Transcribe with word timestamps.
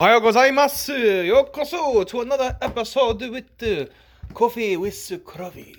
Ohayou 0.00 0.22
gozaimasu! 0.22 1.28
Yokoso 1.28 2.06
to 2.06 2.22
another 2.22 2.56
episode 2.62 3.20
with 3.20 3.90
Coffee 4.32 4.78
with 4.78 4.94
Kravi. 4.94 5.76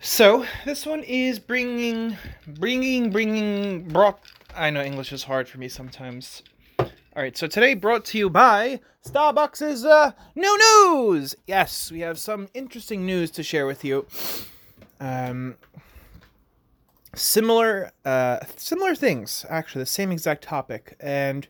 So, 0.00 0.44
this 0.66 0.84
one 0.84 1.02
is 1.04 1.38
bringing, 1.38 2.18
bringing, 2.46 3.08
bringing, 3.10 3.88
brought. 3.88 4.20
I 4.54 4.68
know 4.68 4.82
English 4.82 5.14
is 5.14 5.22
hard 5.22 5.48
for 5.48 5.56
me 5.56 5.68
sometimes. 5.68 6.42
Alright, 7.16 7.38
so 7.38 7.46
today 7.46 7.72
brought 7.72 8.04
to 8.06 8.18
you 8.18 8.28
by 8.28 8.80
Starbucks' 9.08 9.86
uh, 9.86 10.12
new 10.34 10.58
news! 10.58 11.34
Yes, 11.46 11.90
we 11.90 12.00
have 12.00 12.18
some 12.18 12.48
interesting 12.52 13.06
news 13.06 13.30
to 13.30 13.42
share 13.42 13.66
with 13.66 13.82
you. 13.82 14.04
Um, 15.00 15.56
similar 17.16 17.92
uh 18.04 18.38
similar 18.56 18.94
things 18.94 19.46
actually 19.48 19.82
the 19.82 19.86
same 19.86 20.10
exact 20.12 20.44
topic. 20.44 20.96
And 21.00 21.46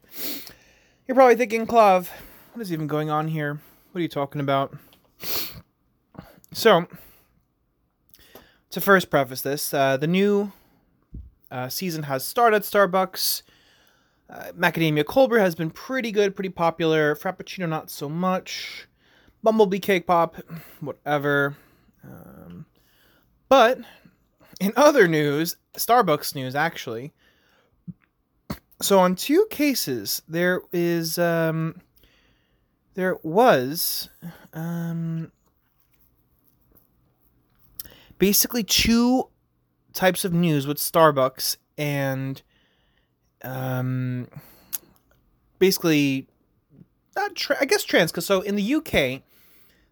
you're 1.07 1.15
probably 1.15 1.37
thinking 1.37 1.67
Clav 1.67 2.09
what 2.53 2.63
is 2.63 2.73
even 2.73 2.87
going 2.87 3.11
on 3.11 3.29
here? 3.29 3.61
What 3.91 3.99
are 3.99 4.03
you 4.03 4.09
talking 4.09 4.41
about? 4.41 4.75
So 6.53 6.87
to 8.71 8.81
first 8.81 9.11
preface 9.11 9.43
this 9.43 9.75
uh, 9.75 9.97
the 9.97 10.07
new 10.07 10.53
uh, 11.51 11.69
season 11.69 12.05
has 12.05 12.25
started 12.25 12.63
starbucks. 12.63 13.43
Uh, 14.31 14.53
macadamia 14.57 15.05
cold 15.05 15.31
brew 15.31 15.39
has 15.39 15.55
been 15.55 15.71
pretty 15.71 16.11
good 16.11 16.35
pretty 16.35 16.49
popular. 16.49 17.15
Frappuccino 17.15 17.69
not 17.69 17.91
so 17.91 18.09
much. 18.09 18.89
Bumblebee 19.43 19.79
cake 19.79 20.07
pop 20.07 20.37
whatever. 20.81 21.57
Um, 22.05 22.67
but 23.49 23.79
in 24.61 24.73
other 24.77 25.09
news, 25.09 25.57
Starbucks 25.75 26.35
news 26.35 26.55
actually. 26.55 27.13
So 28.81 28.99
on 28.99 29.15
two 29.15 29.47
cases, 29.51 30.23
there 30.29 30.61
is 30.73 31.19
um, 31.19 31.81
there 32.95 33.17
was 33.23 34.09
um, 34.53 35.33
basically 38.19 38.63
two 38.63 39.29
types 39.93 40.25
of 40.25 40.33
news 40.33 40.67
with 40.67 40.79
Starbucks 40.79 41.57
and 41.79 42.43
um, 43.43 44.29
basically 45.59 46.27
not 47.17 47.35
tra- 47.35 47.59
I 47.61 47.65
guess 47.65 47.85
trans 47.85 48.11
because 48.11 48.27
so 48.27 48.41
in 48.41 48.57
the 48.57 48.75
UK 48.75 49.23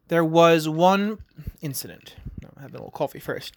there 0.09 0.25
was 0.25 0.69
one 0.69 1.19
incident. 1.61 2.17
I 2.57 2.63
have 2.63 2.71
a 2.71 2.75
little 2.75 2.91
coffee 2.91 3.21
first. 3.21 3.57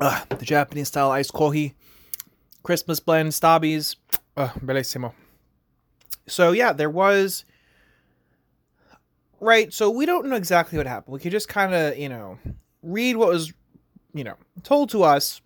The 0.00 0.44
Japanese 0.44 0.88
style 0.88 1.10
iced 1.10 1.32
coffee, 1.32 1.74
Christmas 2.62 3.00
blend, 3.00 3.32
Stabbies. 3.32 3.96
Bellissimo. 4.36 5.12
So, 6.26 6.52
yeah, 6.52 6.72
there 6.72 6.88
was. 6.88 7.44
Right, 9.40 9.72
so 9.72 9.90
we 9.90 10.06
don't 10.06 10.26
know 10.26 10.36
exactly 10.36 10.78
what 10.78 10.86
happened. 10.86 11.14
We 11.14 11.20
could 11.20 11.32
just 11.32 11.48
kind 11.48 11.74
of, 11.74 11.98
you 11.98 12.08
know, 12.08 12.38
read 12.82 13.16
what 13.16 13.28
was, 13.28 13.52
you 14.12 14.24
know, 14.24 14.36
told 14.62 14.90
to 14.90 15.02
us, 15.02 15.40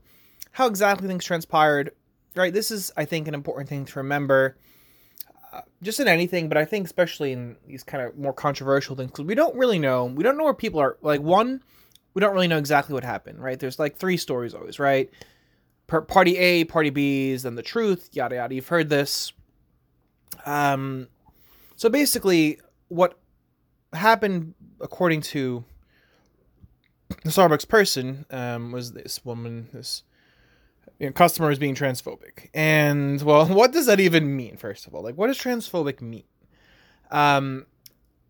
how 0.52 0.66
exactly 0.66 1.08
things 1.08 1.24
transpired. 1.24 1.90
Right, 2.36 2.52
this 2.52 2.70
is, 2.70 2.92
I 2.96 3.04
think, 3.04 3.28
an 3.28 3.34
important 3.34 3.68
thing 3.68 3.84
to 3.84 3.98
remember. 3.98 4.56
Uh, 5.52 5.60
just 5.82 6.00
in 6.00 6.08
anything, 6.08 6.48
but 6.48 6.58
I 6.58 6.64
think 6.64 6.86
especially 6.86 7.30
in 7.30 7.56
these 7.66 7.84
kind 7.84 8.04
of 8.04 8.18
more 8.18 8.32
controversial 8.32 8.96
things, 8.96 9.12
because 9.12 9.24
we 9.24 9.36
don't 9.36 9.56
really 9.56 9.78
know. 9.78 10.06
We 10.06 10.24
don't 10.24 10.36
know 10.36 10.44
where 10.44 10.54
people 10.54 10.80
are. 10.80 10.96
Like, 11.00 11.20
one, 11.20 11.62
we 12.14 12.20
don't 12.20 12.32
really 12.32 12.48
know 12.48 12.58
exactly 12.58 12.94
what 12.94 13.04
happened, 13.04 13.42
right? 13.42 13.58
There's 13.58 13.78
like 13.78 13.96
three 13.96 14.16
stories 14.16 14.54
always, 14.54 14.78
right? 14.78 15.10
Party 15.86 16.38
A, 16.38 16.64
party 16.64 16.90
B's, 16.90 17.42
then 17.42 17.56
the 17.56 17.62
truth, 17.62 18.08
yada 18.12 18.36
yada. 18.36 18.54
You've 18.54 18.68
heard 18.68 18.88
this. 18.88 19.32
Um, 20.46 21.08
so 21.76 21.88
basically, 21.88 22.60
what 22.88 23.18
happened, 23.92 24.54
according 24.80 25.20
to 25.22 25.64
the 27.22 27.30
Starbucks 27.30 27.68
person, 27.68 28.24
um, 28.30 28.72
was 28.72 28.92
this 28.92 29.24
woman, 29.24 29.68
this 29.72 30.04
you 30.98 31.06
know, 31.06 31.12
customer 31.12 31.48
was 31.48 31.58
being 31.58 31.74
transphobic, 31.74 32.48
and 32.54 33.20
well, 33.22 33.46
what 33.48 33.72
does 33.72 33.86
that 33.86 34.00
even 34.00 34.36
mean? 34.36 34.56
First 34.56 34.86
of 34.86 34.94
all, 34.94 35.02
like, 35.02 35.16
what 35.16 35.26
does 35.26 35.38
transphobic 35.38 36.00
mean? 36.00 36.24
Um, 37.10 37.66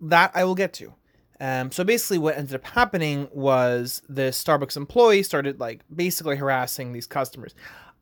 that 0.01 0.33
I 0.35 0.45
will 0.45 0.55
get 0.55 0.73
to. 0.75 0.95
Um, 1.45 1.71
so 1.71 1.85
basically, 1.85 2.17
what 2.17 2.39
ended 2.39 2.55
up 2.55 2.65
happening 2.65 3.29
was 3.31 4.01
the 4.09 4.31
Starbucks 4.31 4.79
employee 4.79 5.23
started 5.23 5.61
like 5.61 5.83
basically 5.95 6.37
harassing 6.37 6.95
these 6.95 7.07
customers. 7.07 7.55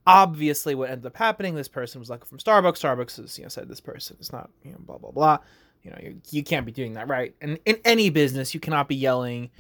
Obviously, 0.06 0.76
what 0.76 0.90
ended 0.90 1.06
up 1.06 1.16
happening, 1.16 1.56
this 1.56 1.66
person 1.66 1.98
was 1.98 2.08
like 2.08 2.24
from 2.24 2.38
Starbucks. 2.38 2.78
Starbucks 2.78 3.18
is 3.18 3.38
you 3.38 3.42
know 3.42 3.48
said 3.48 3.68
this 3.68 3.80
person 3.80 4.16
is 4.20 4.32
not 4.32 4.48
you 4.62 4.70
know 4.70 4.78
blah 4.78 4.96
blah 4.96 5.10
blah. 5.10 5.38
You 5.82 5.90
know 5.90 5.98
you, 6.00 6.20
you 6.30 6.44
can't 6.44 6.64
be 6.64 6.70
doing 6.70 6.92
that, 6.92 7.08
right? 7.08 7.34
And 7.40 7.58
in 7.64 7.80
any 7.84 8.10
business, 8.10 8.54
you 8.54 8.60
cannot 8.60 8.86
be 8.86 8.94
yelling 8.94 9.50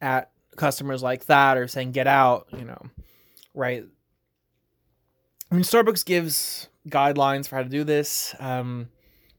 at 0.00 0.30
customers 0.54 1.02
like 1.02 1.26
that 1.26 1.56
or 1.56 1.66
saying 1.66 1.90
get 1.90 2.06
out. 2.06 2.46
You 2.56 2.66
know, 2.66 2.82
right? 3.52 3.84
I 5.50 5.54
mean, 5.56 5.64
Starbucks 5.64 6.04
gives 6.04 6.68
guidelines 6.88 7.48
for 7.48 7.56
how 7.56 7.64
to 7.64 7.68
do 7.68 7.82
this. 7.82 8.32
Um, 8.38 8.90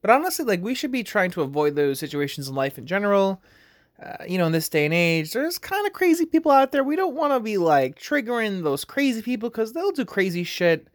but 0.01 0.09
honestly, 0.09 0.43
like 0.43 0.61
we 0.61 0.75
should 0.75 0.91
be 0.91 1.03
trying 1.03 1.31
to 1.31 1.43
avoid 1.43 1.77
those 1.77 1.97
situations 1.97 2.49
in 2.49 2.55
life 2.55 2.77
in 2.77 2.85
general 2.85 3.41
uh, 4.03 4.23
you 4.27 4.37
know, 4.37 4.45
in 4.45 4.51
this 4.51 4.67
day 4.67 4.85
and 4.85 4.93
age, 4.93 5.31
there's 5.31 5.57
kind 5.57 5.85
of 5.87 5.93
crazy 5.93 6.25
people 6.25 6.51
out 6.51 6.71
there. 6.71 6.83
We 6.83 6.95
don't 6.95 7.15
want 7.15 7.33
to 7.33 7.39
be 7.39 7.57
like 7.57 7.97
triggering 7.97 8.63
those 8.63 8.83
crazy 8.83 9.21
people 9.21 9.49
because 9.49 9.73
they'll 9.73 9.91
do 9.91 10.03
crazy 10.03 10.43
shit. 10.43 10.87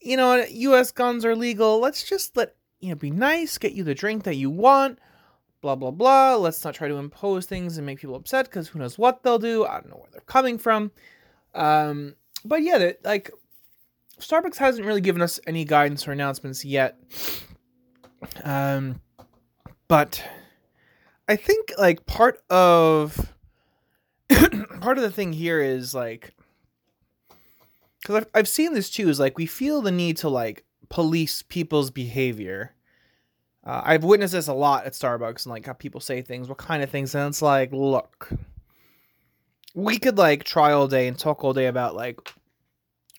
You 0.00 0.16
know, 0.16 0.44
U.S. 0.48 0.90
guns 0.90 1.24
are 1.24 1.36
legal. 1.36 1.78
Let's 1.78 2.02
just 2.02 2.36
let 2.36 2.56
you 2.80 2.90
know, 2.90 2.96
be 2.96 3.10
nice, 3.10 3.56
get 3.58 3.72
you 3.72 3.84
the 3.84 3.94
drink 3.94 4.24
that 4.24 4.34
you 4.34 4.50
want. 4.50 4.98
Blah 5.60 5.76
blah 5.76 5.90
blah. 5.90 6.36
Let's 6.36 6.62
not 6.64 6.74
try 6.74 6.88
to 6.88 6.96
impose 6.96 7.46
things 7.46 7.76
and 7.76 7.86
make 7.86 8.00
people 8.00 8.16
upset 8.16 8.46
because 8.46 8.68
who 8.68 8.78
knows 8.78 8.98
what 8.98 9.22
they'll 9.22 9.38
do. 9.38 9.64
I 9.64 9.74
don't 9.74 9.90
know 9.90 9.96
where 9.96 10.10
they're 10.12 10.20
coming 10.22 10.58
from. 10.58 10.90
Um, 11.54 12.14
but 12.44 12.62
yeah, 12.62 12.92
like 13.04 13.30
Starbucks 14.20 14.56
hasn't 14.56 14.86
really 14.86 15.00
given 15.00 15.22
us 15.22 15.40
any 15.46 15.64
guidance 15.64 16.06
or 16.06 16.12
announcements 16.12 16.64
yet. 16.64 16.98
Um, 18.44 19.00
but 19.88 20.22
I 21.28 21.36
think 21.36 21.72
like 21.78 22.06
part 22.06 22.40
of 22.50 23.32
part 24.80 24.98
of 24.98 25.02
the 25.02 25.10
thing 25.10 25.32
here 25.32 25.60
is 25.60 25.94
like 25.94 26.34
because 28.00 28.16
I've, 28.16 28.26
I've 28.34 28.48
seen 28.48 28.74
this 28.74 28.90
too 28.90 29.08
is 29.08 29.18
like 29.18 29.36
we 29.36 29.46
feel 29.46 29.82
the 29.82 29.90
need 29.90 30.16
to 30.18 30.28
like 30.28 30.64
police 30.88 31.42
people's 31.42 31.90
behavior. 31.90 32.72
Uh, 33.64 33.82
i've 33.84 34.04
witnessed 34.04 34.32
this 34.32 34.46
a 34.46 34.54
lot 34.54 34.86
at 34.86 34.92
starbucks 34.92 35.44
and 35.44 35.50
like 35.50 35.66
how 35.66 35.72
people 35.72 36.00
say 36.00 36.22
things 36.22 36.48
what 36.48 36.56
kind 36.56 36.84
of 36.84 36.90
things 36.90 37.12
and 37.16 37.26
it's 37.26 37.42
like 37.42 37.72
look 37.72 38.28
we 39.74 39.98
could 39.98 40.16
like 40.16 40.44
try 40.44 40.70
all 40.70 40.86
day 40.86 41.08
and 41.08 41.18
talk 41.18 41.42
all 41.42 41.52
day 41.52 41.66
about 41.66 41.96
like 41.96 42.32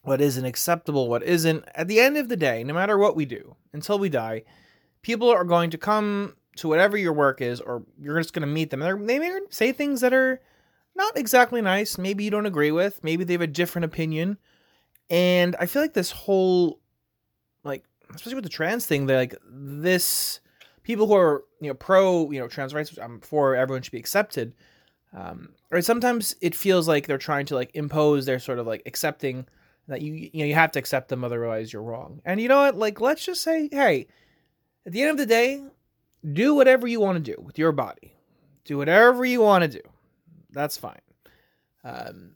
what 0.03 0.21
isn't 0.21 0.45
acceptable 0.45 1.09
what 1.09 1.21
isn't. 1.21 1.65
At 1.75 1.89
the 1.89 1.99
end 1.99 2.15
of 2.15 2.29
the 2.29 2.37
day 2.37 2.63
no 2.63 2.73
matter 2.73 2.97
what 2.97 3.13
we 3.13 3.25
do 3.25 3.57
until 3.73 3.99
we 3.99 4.07
die 4.07 4.43
people 5.01 5.29
are 5.29 5.43
going 5.43 5.69
to 5.71 5.77
come 5.77 6.37
to 6.57 6.67
whatever 6.67 6.97
your 6.97 7.13
work 7.13 7.41
is, 7.41 7.61
or 7.61 7.83
you're 7.99 8.19
just 8.19 8.33
going 8.33 8.47
to 8.47 8.47
meet 8.47 8.69
them. 8.69 8.79
They're, 8.79 8.97
they 8.97 9.19
may 9.19 9.39
say 9.49 9.71
things 9.71 10.01
that 10.01 10.13
are 10.13 10.41
not 10.95 11.17
exactly 11.17 11.61
nice. 11.61 11.97
Maybe 11.97 12.23
you 12.23 12.31
don't 12.31 12.45
agree 12.45 12.71
with. 12.71 13.03
Maybe 13.03 13.23
they 13.23 13.33
have 13.33 13.41
a 13.41 13.47
different 13.47 13.85
opinion. 13.85 14.37
And 15.09 15.55
I 15.59 15.67
feel 15.67 15.81
like 15.81 15.93
this 15.93 16.11
whole, 16.11 16.79
like, 17.63 17.85
especially 18.09 18.35
with 18.35 18.43
the 18.43 18.49
trans 18.49 18.85
thing, 18.85 19.05
that 19.05 19.15
like 19.15 19.35
this 19.49 20.39
people 20.83 21.07
who 21.07 21.15
are 21.15 21.43
you 21.61 21.67
know 21.67 21.73
pro 21.73 22.29
you 22.31 22.39
know 22.39 22.47
trans 22.47 22.73
rights, 22.73 22.97
I'm 23.01 23.21
for 23.21 23.55
everyone 23.55 23.81
should 23.83 23.91
be 23.91 23.99
accepted. 23.99 24.53
Um? 25.15 25.49
Sometimes 25.81 26.35
it 26.41 26.55
feels 26.55 26.87
like 26.87 27.07
they're 27.07 27.17
trying 27.17 27.45
to 27.47 27.55
like 27.55 27.71
impose 27.73 28.25
their 28.25 28.39
sort 28.39 28.59
of 28.59 28.67
like 28.67 28.83
accepting 28.85 29.45
that 29.87 30.01
you 30.01 30.13
you 30.13 30.39
know 30.39 30.45
you 30.45 30.55
have 30.55 30.71
to 30.71 30.79
accept 30.79 31.09
them 31.09 31.23
otherwise 31.23 31.71
you're 31.71 31.83
wrong. 31.83 32.21
And 32.25 32.41
you 32.41 32.47
know 32.47 32.59
what? 32.59 32.77
Like, 32.77 32.99
let's 32.99 33.25
just 33.25 33.41
say, 33.41 33.69
hey, 33.71 34.07
at 34.85 34.93
the 34.93 35.01
end 35.01 35.11
of 35.11 35.17
the 35.17 35.25
day, 35.25 35.63
do 36.33 36.55
whatever 36.55 36.87
you 36.87 36.99
want 36.99 37.23
to 37.23 37.31
do 37.35 37.41
with 37.41 37.57
your 37.57 37.71
body. 37.71 38.13
Do 38.65 38.77
whatever 38.77 39.23
you 39.25 39.41
want 39.41 39.63
to 39.63 39.67
do. 39.67 39.81
That's 40.51 40.77
fine. 40.77 40.99
Um, 41.83 42.31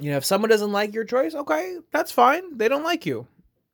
you 0.00 0.10
know, 0.10 0.16
if 0.16 0.24
someone 0.24 0.50
doesn't 0.50 0.72
like 0.72 0.94
your 0.94 1.04
choice, 1.04 1.34
okay, 1.34 1.78
that's 1.90 2.12
fine. 2.12 2.56
They 2.56 2.68
don't 2.68 2.84
like 2.84 3.06
you. 3.06 3.26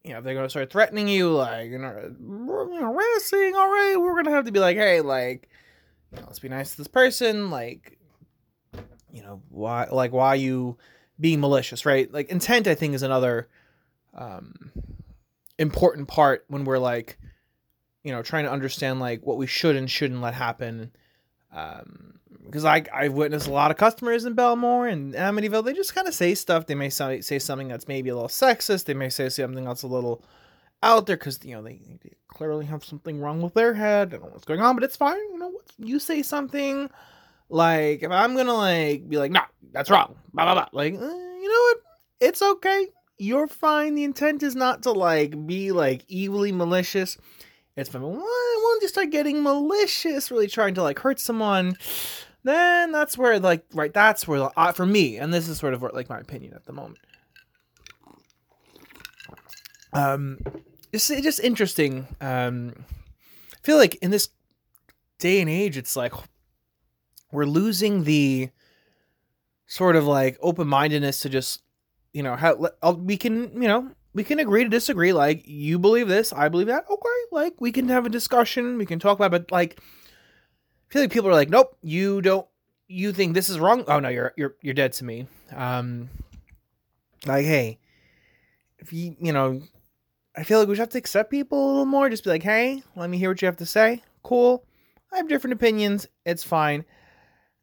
You 0.04 0.12
know, 0.12 0.18
if 0.18 0.24
they're 0.24 0.34
gonna 0.34 0.48
start 0.48 0.70
threatening 0.70 1.08
you, 1.08 1.30
like 1.30 1.70
you 1.70 1.78
know, 1.78 1.90
harassing. 1.90 3.54
All 3.54 3.68
right, 3.68 3.96
we're 3.98 4.14
gonna 4.14 4.34
have 4.34 4.46
to 4.46 4.52
be 4.52 4.60
like, 4.60 4.76
hey, 4.76 5.00
like, 5.00 5.48
you 6.12 6.18
know, 6.18 6.24
let's 6.26 6.38
be 6.38 6.48
nice 6.48 6.70
to 6.70 6.78
this 6.78 6.86
person. 6.86 7.50
Like, 7.50 7.98
you 9.12 9.22
know, 9.22 9.42
why, 9.48 9.88
like, 9.90 10.12
why 10.12 10.34
you 10.34 10.78
being 11.20 11.40
malicious, 11.40 11.84
right? 11.84 12.10
Like, 12.12 12.30
intent, 12.30 12.66
I 12.66 12.74
think, 12.74 12.94
is 12.94 13.02
another 13.02 13.48
um 14.14 14.72
important 15.58 16.08
part 16.08 16.44
when 16.48 16.64
we're 16.64 16.78
like 16.78 17.18
you 18.02 18.12
know 18.12 18.22
trying 18.22 18.44
to 18.44 18.50
understand 18.50 19.00
like 19.00 19.26
what 19.26 19.36
we 19.36 19.46
should 19.46 19.76
and 19.76 19.90
shouldn't 19.90 20.20
let 20.20 20.34
happen 20.34 20.90
um 21.52 22.18
because 22.44 22.64
I 22.64 22.84
I've 22.92 23.12
witnessed 23.12 23.46
a 23.46 23.52
lot 23.52 23.70
of 23.70 23.76
customers 23.76 24.24
in 24.24 24.34
Bellmore 24.34 24.90
and 24.90 25.14
Amityville. 25.14 25.64
They 25.64 25.74
just 25.74 25.94
kind 25.94 26.08
of 26.08 26.14
say 26.14 26.34
stuff. 26.34 26.66
They 26.66 26.74
may 26.74 26.88
say, 26.88 27.20
say 27.20 27.38
something 27.38 27.68
that's 27.68 27.86
maybe 27.86 28.08
a 28.08 28.14
little 28.14 28.28
sexist. 28.28 28.86
They 28.86 28.94
may 28.94 29.10
say 29.10 29.28
something 29.28 29.64
that's 29.64 29.82
a 29.82 29.86
little 29.86 30.24
out 30.82 31.06
there 31.06 31.16
because 31.16 31.44
you 31.44 31.54
know 31.54 31.62
they, 31.62 31.80
they, 32.02 32.12
clearly 32.28 32.66
have 32.66 32.84
something 32.84 33.20
wrong 33.20 33.42
with 33.42 33.54
their 33.54 33.74
head. 33.74 34.08
I 34.08 34.10
don't 34.12 34.22
know 34.22 34.30
what's 34.32 34.44
going 34.44 34.60
on, 34.60 34.76
but 34.76 34.84
it's 34.84 34.96
fine. 34.96 35.16
You 35.16 35.38
know, 35.38 35.52
you 35.78 35.98
say 35.98 36.22
something 36.22 36.88
like 37.48 38.02
if 38.02 38.10
I'm 38.10 38.36
gonna 38.36 38.54
like 38.54 39.08
be 39.08 39.18
like, 39.18 39.32
nah, 39.32 39.46
that's 39.72 39.90
wrong, 39.90 40.16
blah 40.32 40.44
blah 40.44 40.54
blah. 40.54 40.68
Like, 40.72 40.94
uh, 40.94 40.98
you 40.98 41.48
know 41.48 41.60
what? 41.60 41.78
It's 42.20 42.42
okay. 42.42 42.88
You're 43.18 43.48
fine. 43.48 43.94
The 43.94 44.04
intent 44.04 44.42
is 44.42 44.54
not 44.54 44.84
to 44.84 44.92
like 44.92 45.46
be 45.46 45.72
like 45.72 46.04
evilly 46.12 46.52
malicious. 46.52 47.18
It's 47.78 47.88
from 47.88 48.02
once 48.02 48.82
you 48.82 48.88
start 48.88 49.10
getting 49.10 49.40
malicious, 49.40 50.32
really 50.32 50.48
trying 50.48 50.74
to 50.74 50.82
like 50.82 50.98
hurt 50.98 51.20
someone, 51.20 51.76
then 52.42 52.90
that's 52.90 53.16
where 53.16 53.38
like 53.38 53.64
right 53.72 53.94
that's 53.94 54.26
where 54.26 54.50
uh, 54.58 54.72
for 54.72 54.84
me, 54.84 55.16
and 55.16 55.32
this 55.32 55.48
is 55.48 55.58
sort 55.58 55.74
of 55.74 55.82
like 55.82 56.08
my 56.08 56.18
opinion 56.18 56.54
at 56.54 56.64
the 56.64 56.72
moment. 56.72 56.98
Um, 59.92 60.40
it's 60.92 61.06
just 61.06 61.38
interesting. 61.38 62.08
Um, 62.20 62.84
I 63.54 63.58
feel 63.62 63.76
like 63.76 63.94
in 63.96 64.10
this 64.10 64.30
day 65.20 65.40
and 65.40 65.48
age, 65.48 65.76
it's 65.76 65.94
like 65.94 66.12
we're 67.30 67.46
losing 67.46 68.02
the 68.02 68.50
sort 69.66 69.94
of 69.94 70.04
like 70.04 70.36
open 70.40 70.66
mindedness 70.66 71.20
to 71.20 71.28
just 71.28 71.62
you 72.12 72.24
know 72.24 72.34
how 72.34 72.56
we 72.94 73.16
can 73.16 73.62
you 73.62 73.68
know 73.68 73.92
we 74.18 74.24
can 74.24 74.40
agree 74.40 74.64
to 74.64 74.68
disagree. 74.68 75.12
Like 75.12 75.46
you 75.46 75.78
believe 75.78 76.08
this, 76.08 76.32
I 76.32 76.48
believe 76.48 76.66
that. 76.66 76.84
Okay, 76.90 77.18
like 77.30 77.60
we 77.60 77.70
can 77.70 77.88
have 77.88 78.04
a 78.04 78.08
discussion, 78.08 78.76
we 78.76 78.84
can 78.84 78.98
talk 78.98 79.16
about. 79.16 79.30
But 79.30 79.52
like, 79.52 79.78
I 79.78 80.92
feel 80.92 81.02
like 81.02 81.12
people 81.12 81.28
are 81.30 81.34
like, 81.34 81.50
nope, 81.50 81.78
you 81.82 82.20
don't. 82.20 82.44
You 82.88 83.12
think 83.12 83.34
this 83.34 83.48
is 83.48 83.60
wrong? 83.60 83.84
Oh 83.86 84.00
no, 84.00 84.08
you're 84.08 84.34
you're 84.36 84.56
you're 84.60 84.74
dead 84.74 84.92
to 84.94 85.04
me. 85.04 85.28
Um, 85.54 86.08
like 87.26 87.44
hey, 87.44 87.78
if 88.80 88.92
you 88.92 89.14
you 89.20 89.32
know, 89.32 89.62
I 90.36 90.42
feel 90.42 90.58
like 90.58 90.66
we 90.66 90.74
should 90.74 90.80
have 90.80 90.88
to 90.88 90.98
accept 90.98 91.30
people 91.30 91.64
a 91.64 91.68
little 91.68 91.86
more. 91.86 92.10
Just 92.10 92.24
be 92.24 92.30
like, 92.30 92.42
hey, 92.42 92.82
let 92.96 93.08
me 93.08 93.18
hear 93.18 93.30
what 93.30 93.40
you 93.40 93.46
have 93.46 93.58
to 93.58 93.66
say. 93.66 94.02
Cool. 94.24 94.64
I 95.12 95.18
have 95.18 95.28
different 95.28 95.54
opinions. 95.54 96.08
It's 96.26 96.42
fine. 96.42 96.84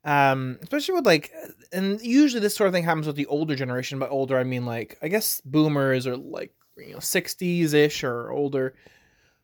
Um, 0.06 0.60
especially 0.62 0.94
with 0.94 1.06
like, 1.07 1.31
and 1.74 2.00
usually 2.00 2.40
this 2.40 2.56
sort 2.56 2.68
of 2.68 2.74
thing 2.74 2.84
happens 2.84 3.07
with 3.07 3.16
the 3.16 3.25
older 3.25 3.56
generation. 3.56 3.98
By 3.98 4.07
older, 4.07 4.38
I 4.38 4.44
mean 4.44 4.66
like, 4.66 4.98
I 5.02 5.07
guess 5.07 5.42
boomers 5.42 6.06
or 6.06 6.16
like, 6.16 6.54
you 6.78 6.94
know, 6.94 7.00
60s 7.00 7.74
ish 7.74 8.04
or 8.04 8.30
older. 8.30 8.75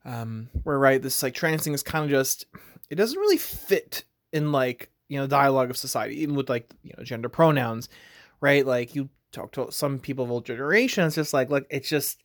Um, 0.06 0.50
where 0.63 0.78
right, 0.78 1.02
this 1.02 1.24
like 1.24 1.34
trans 1.34 1.63
thing 1.63 1.74
is 1.74 1.84
kind 1.84 2.06
of 2.06 2.12
just, 2.12 2.46
it 2.90 2.96
doesn't 2.96 3.19
really 3.19 3.38
fit 3.38 4.04
in 4.31 4.52
like, 4.52 4.90
you 5.10 5.19
know, 5.19 5.28
dialogue 5.28 5.72
of 5.72 5.78
society, 5.78 6.22
even 6.22 6.36
with 6.36 6.50
like, 6.50 6.69
you 6.84 6.94
know, 6.96 7.04
gender 7.04 7.30
pronouns, 7.30 7.90
right? 8.40 8.66
Like 8.66 8.96
you 8.96 9.10
talk 9.31 9.52
to 9.54 9.72
some 9.72 10.00
people 10.00 10.25
of 10.25 10.31
old 10.31 10.46
generation, 10.46 11.06
it's 11.06 11.16
just 11.16 11.34
like, 11.34 11.50
look, 11.50 11.66
it's 11.69 11.90
just, 11.90 12.22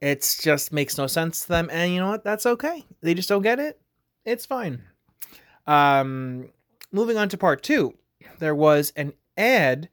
it's 0.00 0.42
just 0.42 0.72
makes 0.72 0.96
no 0.96 1.06
sense 1.06 1.42
to 1.42 1.48
them. 1.48 1.68
And 1.72 1.92
you 1.92 2.00
know 2.00 2.10
what? 2.10 2.24
That's 2.24 2.46
okay. 2.46 2.84
They 3.00 3.14
just 3.14 3.28
don't 3.28 3.42
get 3.42 3.58
it. 3.58 3.80
It's 4.24 4.46
fine. 4.46 4.82
Um, 5.66 6.50
moving 6.94 7.18
on 7.18 7.28
to 7.28 7.36
part 7.36 7.62
two, 7.62 7.94
there 8.38 8.54
was 8.54 8.92
an 8.96 9.12
ad 9.36 9.88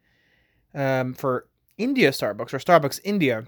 um, 0.74 1.14
for 1.14 1.48
India 1.78 2.12
Starbucks 2.12 2.54
or 2.54 2.60
Starbucks 2.60 3.00
India, 3.04 3.46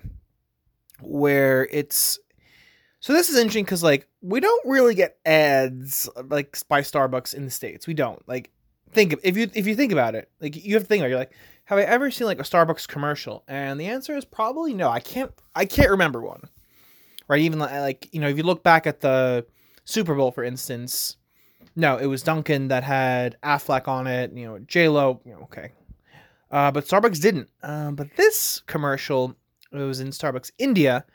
where 1.00 1.68
it's 1.72 2.20
so 3.00 3.14
this 3.14 3.30
is 3.30 3.38
interesting 3.38 3.64
because 3.64 3.84
like 3.84 4.08
we 4.22 4.40
don't 4.40 4.66
really 4.66 4.96
get 4.96 5.18
ads 5.26 6.10
like 6.30 6.58
by 6.68 6.82
Starbucks 6.82 7.34
in 7.34 7.46
the 7.46 7.52
states. 7.52 7.86
We 7.86 7.94
don't 7.94 8.28
like 8.28 8.52
think 8.92 9.14
of, 9.14 9.20
if 9.24 9.38
you 9.38 9.50
if 9.54 9.68
you 9.68 9.76
think 9.76 9.92
about 9.92 10.16
it, 10.16 10.30
like 10.42 10.56
you 10.56 10.74
have 10.74 10.84
to 10.84 10.88
think 10.88 11.02
about 11.02 11.08
it, 11.08 11.10
you're 11.10 11.20
like, 11.20 11.34
have 11.66 11.78
I 11.78 11.84
ever 11.84 12.10
seen 12.12 12.28
like 12.28 12.40
a 12.40 12.44
Starbucks 12.44 12.88
commercial? 12.88 13.44
And 13.48 13.80
the 13.80 13.88
answer 13.88 14.16
is 14.16 14.26
probably 14.26 14.74
no. 14.74 14.90
I 14.90 15.00
can't 15.00 15.32
I 15.56 15.66
can't 15.66 15.92
remember 15.92 16.22
one. 16.22 16.50
Right? 17.28 17.42
Even 17.42 17.60
like 17.60 18.10
you 18.12 18.20
know 18.20 18.28
if 18.28 18.38
you 18.38 18.44
look 18.44 18.64
back 18.64 18.88
at 18.88 19.02
the 19.02 19.46
Super 19.86 20.16
Bowl 20.16 20.32
for 20.32 20.44
instance, 20.44 21.18
no, 21.76 21.98
it 21.98 22.06
was 22.06 22.24
Dunkin' 22.24 22.68
that 22.68 22.84
had 22.84 23.38
Affleck 23.44 23.88
on 23.88 24.08
it. 24.08 24.32
You 24.34 24.46
know, 24.46 24.60
J 24.60 24.90
Lo. 24.90 25.22
Okay, 25.44 25.72
uh, 26.52 26.72
but 26.72 26.86
Starbucks 26.86 27.22
didn't. 27.22 27.50
Uh, 27.62 27.92
but 27.92 28.16
this 28.16 28.62
commercial 28.68 29.36
it 29.72 29.78
was 29.78 30.00
in 30.00 30.10
Starbucks 30.10 30.52
India, 30.60 31.06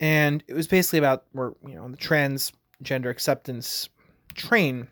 and 0.00 0.42
it 0.48 0.54
was 0.54 0.66
basically 0.66 0.98
about 0.98 1.24
you 1.34 1.74
know 1.74 1.88
the 1.88 1.96
transgender 1.96 3.10
acceptance 3.10 3.88
train. 4.34 4.88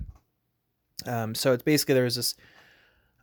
Um, 1.06 1.34
so 1.34 1.52
it's 1.52 1.64
basically 1.64 1.94
there 1.94 2.04
was 2.04 2.14
this, 2.16 2.36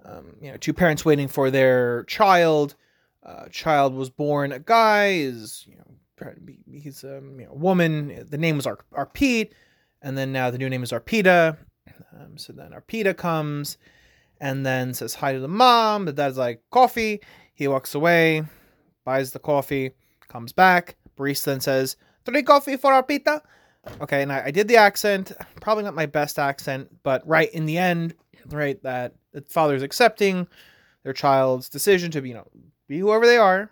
um, 0.03 0.35
you 0.41 0.51
know, 0.51 0.57
two 0.57 0.73
parents 0.73 1.05
waiting 1.05 1.29
for 1.29 1.49
their 1.49 2.03
child. 2.03 2.75
Uh, 3.23 3.47
child 3.49 3.93
was 3.93 4.09
born 4.09 4.51
a 4.51 4.59
guy, 4.59 5.11
is 5.11 5.65
you 5.67 5.77
know, 5.77 6.33
he's 6.71 7.03
um, 7.03 7.39
you 7.39 7.45
know, 7.45 7.51
a 7.51 7.55
woman. 7.55 8.25
The 8.29 8.37
name 8.37 8.57
was 8.57 8.67
Ar- 8.67 8.79
Arpit, 8.93 9.51
and 10.01 10.17
then 10.17 10.31
now 10.31 10.51
the 10.51 10.57
new 10.57 10.69
name 10.69 10.83
is 10.83 10.91
Arpita. 10.91 11.57
Um, 12.19 12.37
so 12.37 12.53
then 12.53 12.71
Arpita 12.71 13.15
comes 13.15 13.77
and 14.41 14.65
then 14.65 14.93
says 14.93 15.15
hi 15.15 15.33
to 15.33 15.39
the 15.39 15.47
mom. 15.47 16.05
The 16.05 16.13
dad's 16.13 16.37
like, 16.37 16.61
coffee. 16.71 17.21
He 17.53 17.67
walks 17.67 17.95
away, 17.95 18.43
buys 19.05 19.31
the 19.31 19.39
coffee, 19.39 19.91
comes 20.27 20.53
back. 20.53 20.95
Barista 21.17 21.45
then 21.45 21.59
says, 21.59 21.97
three 22.25 22.43
coffee 22.43 22.77
for 22.77 22.91
Arpita. 22.91 23.41
Okay, 24.01 24.21
and 24.21 24.31
I, 24.31 24.45
I 24.45 24.51
did 24.51 24.67
the 24.67 24.77
accent. 24.77 25.31
Probably 25.61 25.83
not 25.83 25.95
my 25.95 26.05
best 26.05 26.39
accent, 26.39 26.89
but 27.03 27.25
right 27.27 27.51
in 27.51 27.65
the 27.65 27.77
end, 27.77 28.15
right, 28.47 28.81
that 28.83 29.15
the 29.33 29.41
father's 29.41 29.83
accepting 29.83 30.47
their 31.03 31.13
child's 31.13 31.69
decision 31.69 32.11
to, 32.11 32.21
be, 32.21 32.29
you 32.29 32.35
know, 32.35 32.47
be 32.87 32.99
whoever 32.99 33.25
they 33.25 33.37
are 33.37 33.71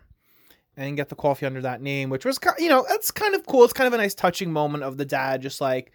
and 0.76 0.98
get 0.98 1.10
the 1.10 1.16
coffee 1.16 1.46
under 1.46 1.62
that 1.62 1.82
name, 1.82 2.10
which 2.10 2.26
was, 2.26 2.40
you 2.60 2.70
know, 2.70 2.86
that's 2.88 3.12
kind 3.12 3.36
of 3.36 3.46
cool. 3.46 3.64
It's 3.64 3.74
kind 3.74 3.88
of 3.88 3.94
a 3.94 3.98
nice 3.98 4.14
touching 4.14 4.52
moment 4.52 4.84
of 4.84 4.98
the 4.98 5.06
dad 5.06 5.42
just 5.42 5.60
like, 5.60 5.92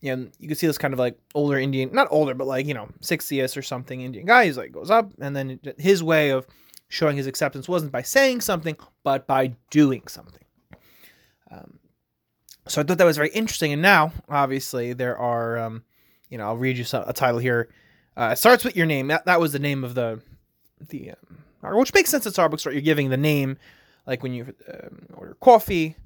you 0.00 0.16
know, 0.16 0.28
you 0.38 0.48
can 0.48 0.56
see 0.56 0.66
this 0.66 0.78
kind 0.78 0.94
of 0.94 0.98
like 0.98 1.18
older 1.34 1.58
Indian, 1.58 1.90
not 1.92 2.08
older, 2.10 2.34
but 2.34 2.46
like, 2.46 2.66
you 2.66 2.74
know, 2.74 2.88
60s 3.02 3.56
or 3.56 3.62
something 3.62 4.00
Indian 4.00 4.26
guy. 4.26 4.46
He's 4.46 4.56
like, 4.56 4.72
goes 4.72 4.90
up. 4.90 5.12
And 5.20 5.36
then 5.36 5.60
his 5.78 6.02
way 6.02 6.30
of 6.30 6.46
showing 6.88 7.16
his 7.16 7.26
acceptance 7.26 7.68
wasn't 7.68 7.92
by 7.92 8.02
saying 8.02 8.40
something, 8.40 8.76
but 9.04 9.26
by 9.26 9.54
doing 9.70 10.06
something. 10.08 10.44
Um, 11.50 11.78
so 12.66 12.80
I 12.80 12.84
thought 12.84 12.98
that 12.98 13.04
was 13.04 13.16
very 13.16 13.30
interesting. 13.30 13.72
And 13.72 13.82
now, 13.82 14.12
obviously, 14.28 14.94
there 14.94 15.18
are, 15.18 15.58
um, 15.58 15.84
you 16.30 16.38
know, 16.38 16.44
I'll 16.44 16.56
read 16.56 16.78
you 16.78 16.84
a 16.92 17.12
title 17.12 17.38
here. 17.38 17.68
Uh, 18.16 18.30
it 18.32 18.36
starts 18.36 18.64
with 18.64 18.76
your 18.76 18.86
name. 18.86 19.08
That, 19.08 19.26
that 19.26 19.40
was 19.40 19.52
the 19.52 19.58
name 19.58 19.84
of 19.84 19.94
the, 19.94 20.22
the, 20.88 21.12
um, 21.62 21.76
which 21.76 21.92
makes 21.92 22.10
sense 22.10 22.26
at 22.26 22.32
Starbucks, 22.32 22.64
right? 22.64 22.74
You're 22.74 22.82
giving 22.82 23.10
the 23.10 23.16
name, 23.16 23.58
like 24.06 24.22
when 24.22 24.32
you 24.32 24.54
um, 24.72 25.06
order 25.14 25.34
coffee, 25.40 25.96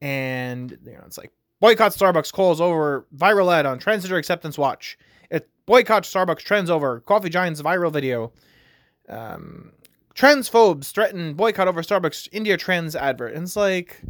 and 0.00 0.70
you 0.84 0.92
know, 0.92 1.02
it's 1.06 1.18
like 1.18 1.32
Boycott 1.62 1.92
Starbucks 1.92 2.32
calls 2.32 2.60
over 2.60 3.06
viral 3.16 3.56
ad 3.56 3.66
on 3.66 3.78
transgender 3.78 4.18
acceptance 4.18 4.58
watch. 4.58 4.98
It 5.30 5.48
boycott 5.64 6.02
Starbucks 6.02 6.40
trends 6.40 6.68
over 6.68 6.98
Coffee 6.98 7.28
Giant's 7.28 7.62
viral 7.62 7.92
video. 7.92 8.32
Um, 9.08 9.70
transphobes 10.12 10.90
threaten 10.90 11.34
boycott 11.34 11.68
over 11.68 11.80
Starbucks 11.80 12.28
India 12.32 12.56
trans 12.56 12.96
advert. 12.96 13.34
And 13.34 13.44
it's 13.44 13.54
like 13.54 14.02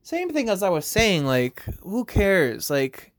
same 0.00 0.30
thing 0.30 0.48
as 0.48 0.62
I 0.62 0.70
was 0.70 0.86
saying. 0.86 1.26
Like, 1.26 1.62
who 1.82 2.06
cares? 2.06 2.70
Like, 2.70 3.12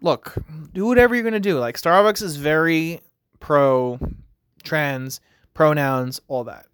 look, 0.00 0.36
do 0.72 0.86
whatever 0.86 1.16
you're 1.16 1.24
gonna 1.24 1.40
do. 1.40 1.58
Like, 1.58 1.78
Starbucks 1.78 2.22
is 2.22 2.36
very 2.36 3.00
pro 3.40 3.98
trans 4.62 5.20
pronouns, 5.52 6.20
all 6.28 6.44
that. 6.44 6.66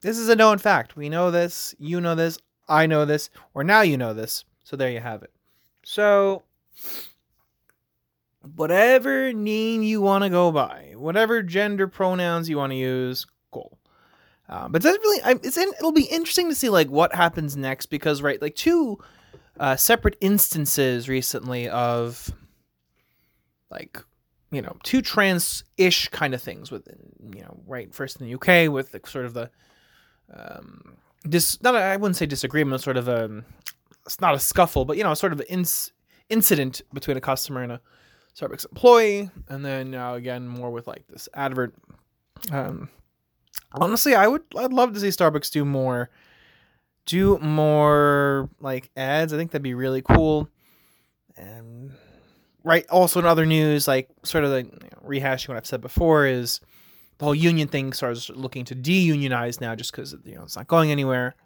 This 0.00 0.16
is 0.16 0.30
a 0.30 0.36
known 0.36 0.56
fact. 0.56 0.96
We 0.96 1.10
know 1.10 1.30
this. 1.30 1.74
You 1.78 2.00
know 2.00 2.14
this. 2.14 2.38
I 2.66 2.86
know 2.86 3.04
this. 3.04 3.28
Or 3.52 3.62
now 3.62 3.82
you 3.82 3.98
know 3.98 4.14
this. 4.14 4.46
So 4.64 4.74
there 4.74 4.90
you 4.90 5.00
have 5.00 5.22
it. 5.22 5.30
So, 5.82 6.42
whatever 8.56 9.32
name 9.32 9.82
you 9.82 10.00
want 10.00 10.24
to 10.24 10.30
go 10.30 10.52
by, 10.52 10.92
whatever 10.96 11.42
gender 11.42 11.88
pronouns 11.88 12.48
you 12.48 12.56
want 12.56 12.72
to 12.72 12.76
use, 12.76 13.26
cool. 13.50 13.78
Uh, 14.48 14.68
but 14.68 14.82
that's 14.82 14.98
really, 14.98 15.38
it's 15.42 15.56
in, 15.56 15.68
it'll 15.78 15.92
be 15.92 16.04
interesting 16.04 16.48
to 16.48 16.54
see 16.54 16.68
like 16.68 16.88
what 16.88 17.14
happens 17.14 17.56
next 17.56 17.86
because 17.86 18.22
right, 18.22 18.40
like 18.42 18.56
two 18.56 18.98
uh, 19.58 19.76
separate 19.76 20.16
instances 20.20 21.08
recently 21.08 21.68
of 21.68 22.32
like 23.70 24.02
you 24.50 24.60
know 24.60 24.76
two 24.82 25.00
trans-ish 25.00 26.08
kind 26.08 26.34
of 26.34 26.42
things 26.42 26.70
with 26.70 26.88
you 27.34 27.42
know 27.42 27.60
right 27.66 27.94
first 27.94 28.20
in 28.20 28.26
the 28.26 28.34
UK 28.34 28.72
with 28.72 28.90
the 28.92 29.00
sort 29.06 29.24
of 29.24 29.34
the 29.34 29.50
um 30.34 30.96
dis 31.28 31.62
not 31.62 31.74
I 31.76 31.96
wouldn't 31.96 32.16
say 32.16 32.26
disagreement 32.26 32.82
sort 32.82 32.96
of 32.96 33.08
a 33.08 33.26
um, 33.26 33.44
it's 34.10 34.20
not 34.20 34.34
a 34.34 34.40
scuffle, 34.40 34.84
but 34.84 34.96
you 34.96 35.04
know, 35.04 35.14
sort 35.14 35.32
of 35.32 35.40
an 35.40 35.64
incident 36.28 36.82
between 36.92 37.16
a 37.16 37.20
customer 37.20 37.62
and 37.62 37.70
a 37.70 37.80
Starbucks 38.34 38.66
employee, 38.68 39.30
and 39.48 39.64
then 39.64 39.90
now 39.92 40.14
again 40.14 40.48
more 40.48 40.70
with 40.70 40.88
like 40.88 41.06
this 41.08 41.28
advert. 41.32 41.74
Um, 42.50 42.88
honestly, 43.72 44.16
I 44.16 44.26
would 44.26 44.42
I'd 44.58 44.72
love 44.72 44.94
to 44.94 45.00
see 45.00 45.08
Starbucks 45.08 45.52
do 45.52 45.64
more, 45.64 46.10
do 47.06 47.38
more 47.38 48.50
like 48.58 48.90
ads. 48.96 49.32
I 49.32 49.36
think 49.36 49.52
that'd 49.52 49.62
be 49.62 49.74
really 49.74 50.02
cool. 50.02 50.48
And 51.36 51.92
right. 52.64 52.86
Also, 52.90 53.20
in 53.20 53.26
other 53.26 53.46
news, 53.46 53.86
like 53.86 54.08
sort 54.24 54.42
of 54.42 54.50
the 54.50 54.64
you 54.64 54.90
know, 54.90 55.08
rehashing 55.08 55.48
what 55.48 55.56
I've 55.56 55.66
said 55.66 55.80
before 55.80 56.26
is 56.26 56.60
the 57.18 57.26
whole 57.26 57.34
union 57.34 57.68
thing 57.68 57.92
starts 57.92 58.28
looking 58.30 58.64
to 58.64 58.74
de-unionize 58.74 59.60
now, 59.60 59.76
just 59.76 59.92
because 59.92 60.16
you 60.24 60.34
know 60.34 60.42
it's 60.42 60.56
not 60.56 60.66
going 60.66 60.90
anywhere. 60.90 61.36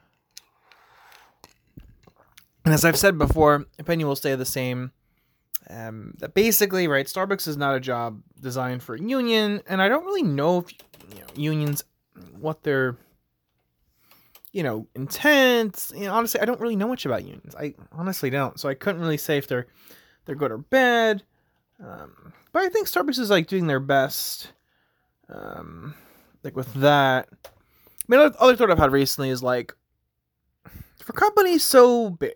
And 2.65 2.73
as 2.73 2.85
I've 2.85 2.97
said 2.97 3.19
before, 3.19 3.67
opinion 3.79 4.09
will 4.09 4.17
stay 4.17 4.35
the 4.35 4.45
same. 4.45 4.93
Um, 5.71 6.15
that 6.19 6.35
basically, 6.35 6.89
right, 6.89 7.07
Starbucks 7.07 7.49
is 7.49 7.57
not 7.57 7.75
a 7.75 7.81
job 7.81 8.21
designed 8.41 8.83
for 8.83 8.95
a 8.95 9.01
union, 9.01 9.63
and 9.67 9.81
I 9.81 9.89
don't 9.89 10.05
really 10.05 10.23
know 10.23 10.59
if 10.59 10.73
you 11.15 11.21
know, 11.21 11.27
unions 11.35 11.85
what 12.39 12.63
their 12.63 12.97
you 14.53 14.63
know 14.63 14.87
intent. 14.95 15.91
You 15.95 16.05
know, 16.05 16.15
honestly, 16.15 16.41
I 16.41 16.45
don't 16.45 16.61
really 16.61 16.77
know 16.77 16.89
much 16.89 17.07
about 17.07 17.25
unions. 17.25 17.55
I 17.55 17.75
honestly 17.93 18.29
don't, 18.29 18.61
so 18.61 18.69
I 18.69 18.75
couldn't 18.75 19.01
really 19.01 19.17
say 19.17 19.39
if 19.39 19.49
they're 19.49 19.67
they're 20.27 20.35
good 20.35 20.53
or 20.53 20.59
bad. 20.59 21.23
Um, 21.83 22.35
but 22.53 22.63
I 22.63 22.69
think 22.69 22.87
Starbucks 22.87 23.19
is 23.19 23.31
like 23.31 23.47
doing 23.47 23.67
their 23.67 23.81
best. 23.81 24.53
Um, 25.31 25.95
like 26.45 26.55
with 26.55 26.73
that. 26.75 27.29
I 27.45 27.49
mean, 28.09 28.21
other 28.39 28.55
thought 28.55 28.71
I've 28.71 28.79
had 28.79 28.93
recently 28.93 29.31
is 29.31 29.43
like 29.43 29.75
for 31.03 31.15
companies 31.15 31.65
so 31.65 32.11
big, 32.11 32.35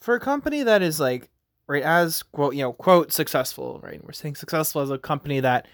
for 0.00 0.14
a 0.14 0.20
company 0.20 0.62
that 0.62 0.82
is 0.82 1.00
like 1.00 1.28
right 1.66 1.82
as 1.82 2.22
quote 2.22 2.54
you 2.54 2.62
know 2.62 2.72
quote 2.72 3.12
successful 3.12 3.80
right 3.82 4.02
we're 4.04 4.12
saying 4.12 4.34
successful 4.34 4.80
as 4.80 4.90
a 4.90 4.98
company 4.98 5.40
that 5.40 5.66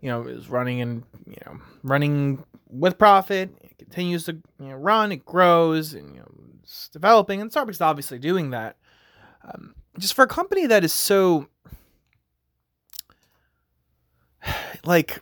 you 0.00 0.08
know 0.08 0.22
is 0.22 0.48
running 0.48 0.80
and 0.80 1.02
you 1.26 1.36
know 1.46 1.58
running 1.82 2.42
with 2.68 2.98
profit 2.98 3.50
it 3.60 3.78
continues 3.78 4.24
to 4.24 4.32
you 4.60 4.68
know 4.68 4.76
run 4.76 5.12
it 5.12 5.24
grows 5.24 5.94
and 5.94 6.14
you 6.14 6.20
know 6.20 6.42
it's 6.62 6.88
developing 6.88 7.40
and 7.40 7.50
starbucks 7.50 7.70
is 7.70 7.80
obviously 7.80 8.18
doing 8.18 8.50
that. 8.50 8.76
Um, 9.44 9.74
just 9.98 10.14
for 10.14 10.22
a 10.22 10.28
company 10.28 10.66
that 10.66 10.84
is 10.84 10.92
so 10.92 11.48
like 14.84 15.20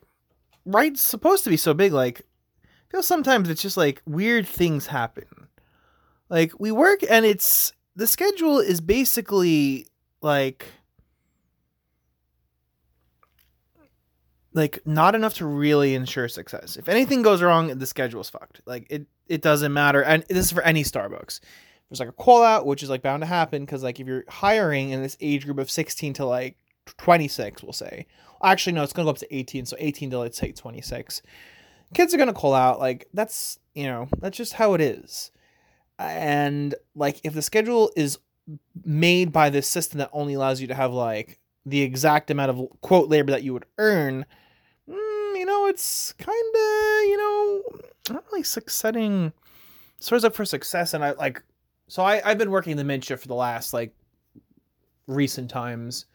right 0.64 0.96
supposed 0.96 1.44
to 1.44 1.50
be 1.50 1.56
so 1.56 1.74
big 1.74 1.92
like 1.92 2.22
I 2.62 2.90
feel 2.90 3.02
sometimes 3.02 3.48
it's 3.48 3.62
just 3.62 3.76
like 3.76 4.02
weird 4.06 4.46
things 4.46 4.86
happen. 4.86 5.48
Like 6.28 6.52
we 6.58 6.72
work 6.72 7.00
and 7.08 7.24
it's 7.24 7.72
the 8.00 8.06
schedule 8.06 8.60
is 8.60 8.80
basically 8.80 9.86
like 10.22 10.64
like 14.54 14.80
not 14.86 15.14
enough 15.14 15.34
to 15.34 15.44
really 15.44 15.94
ensure 15.94 16.26
success. 16.26 16.76
If 16.76 16.88
anything 16.88 17.20
goes 17.20 17.42
wrong, 17.42 17.68
the 17.78 17.84
schedule's 17.84 18.30
fucked. 18.30 18.62
Like 18.64 18.86
it 18.88 19.06
it 19.28 19.42
doesn't 19.42 19.74
matter. 19.74 20.02
And 20.02 20.24
this 20.30 20.46
is 20.46 20.50
for 20.50 20.62
any 20.62 20.82
Starbucks. 20.82 21.40
There's 21.90 22.00
like 22.00 22.08
a 22.08 22.12
call 22.12 22.42
out, 22.42 22.64
which 22.64 22.82
is 22.82 22.88
like 22.88 23.02
bound 23.02 23.20
to 23.20 23.26
happen 23.26 23.66
because 23.66 23.82
like 23.82 24.00
if 24.00 24.06
you're 24.06 24.24
hiring 24.30 24.88
in 24.90 25.02
this 25.02 25.18
age 25.20 25.44
group 25.44 25.58
of 25.58 25.70
16 25.70 26.14
to 26.14 26.24
like 26.24 26.56
26, 26.86 27.62
we'll 27.62 27.74
say. 27.74 28.06
Actually, 28.42 28.72
no, 28.72 28.82
it's 28.82 28.94
gonna 28.94 29.04
go 29.04 29.10
up 29.10 29.18
to 29.18 29.36
18. 29.36 29.66
So 29.66 29.76
18 29.78 30.08
to 30.12 30.20
let's 30.20 30.38
say 30.38 30.52
26. 30.52 31.20
Kids 31.92 32.14
are 32.14 32.16
gonna 32.16 32.32
call 32.32 32.54
out. 32.54 32.80
Like 32.80 33.08
that's 33.12 33.58
you 33.74 33.84
know 33.84 34.08
that's 34.20 34.38
just 34.38 34.54
how 34.54 34.72
it 34.72 34.80
is. 34.80 35.32
And 36.00 36.74
like 36.94 37.20
if 37.24 37.34
the 37.34 37.42
schedule 37.42 37.92
is 37.94 38.18
made 38.84 39.32
by 39.32 39.50
this 39.50 39.68
system 39.68 39.98
that 39.98 40.10
only 40.12 40.34
allows 40.34 40.60
you 40.60 40.66
to 40.68 40.74
have 40.74 40.92
like 40.92 41.38
the 41.66 41.82
exact 41.82 42.30
amount 42.30 42.50
of 42.50 42.80
quote 42.80 43.08
labor 43.08 43.32
that 43.32 43.42
you 43.42 43.52
would 43.52 43.66
earn, 43.78 44.24
mm, 44.88 45.38
you 45.38 45.44
know, 45.44 45.66
it's 45.66 46.12
kind 46.14 46.30
of 46.30 46.60
you 47.04 47.16
know 47.16 47.62
not 48.14 48.24
really 48.32 48.42
setting 48.42 49.32
stores 50.00 50.24
up 50.24 50.34
for 50.34 50.44
success. 50.44 50.94
And 50.94 51.04
I 51.04 51.12
like 51.12 51.42
so 51.88 52.02
I 52.02 52.22
I've 52.24 52.38
been 52.38 52.50
working 52.50 52.76
the 52.76 52.84
mid 52.84 53.04
shift 53.04 53.22
for 53.22 53.28
the 53.28 53.34
last 53.34 53.72
like 53.72 53.94
recent 55.06 55.50
times. 55.50 56.06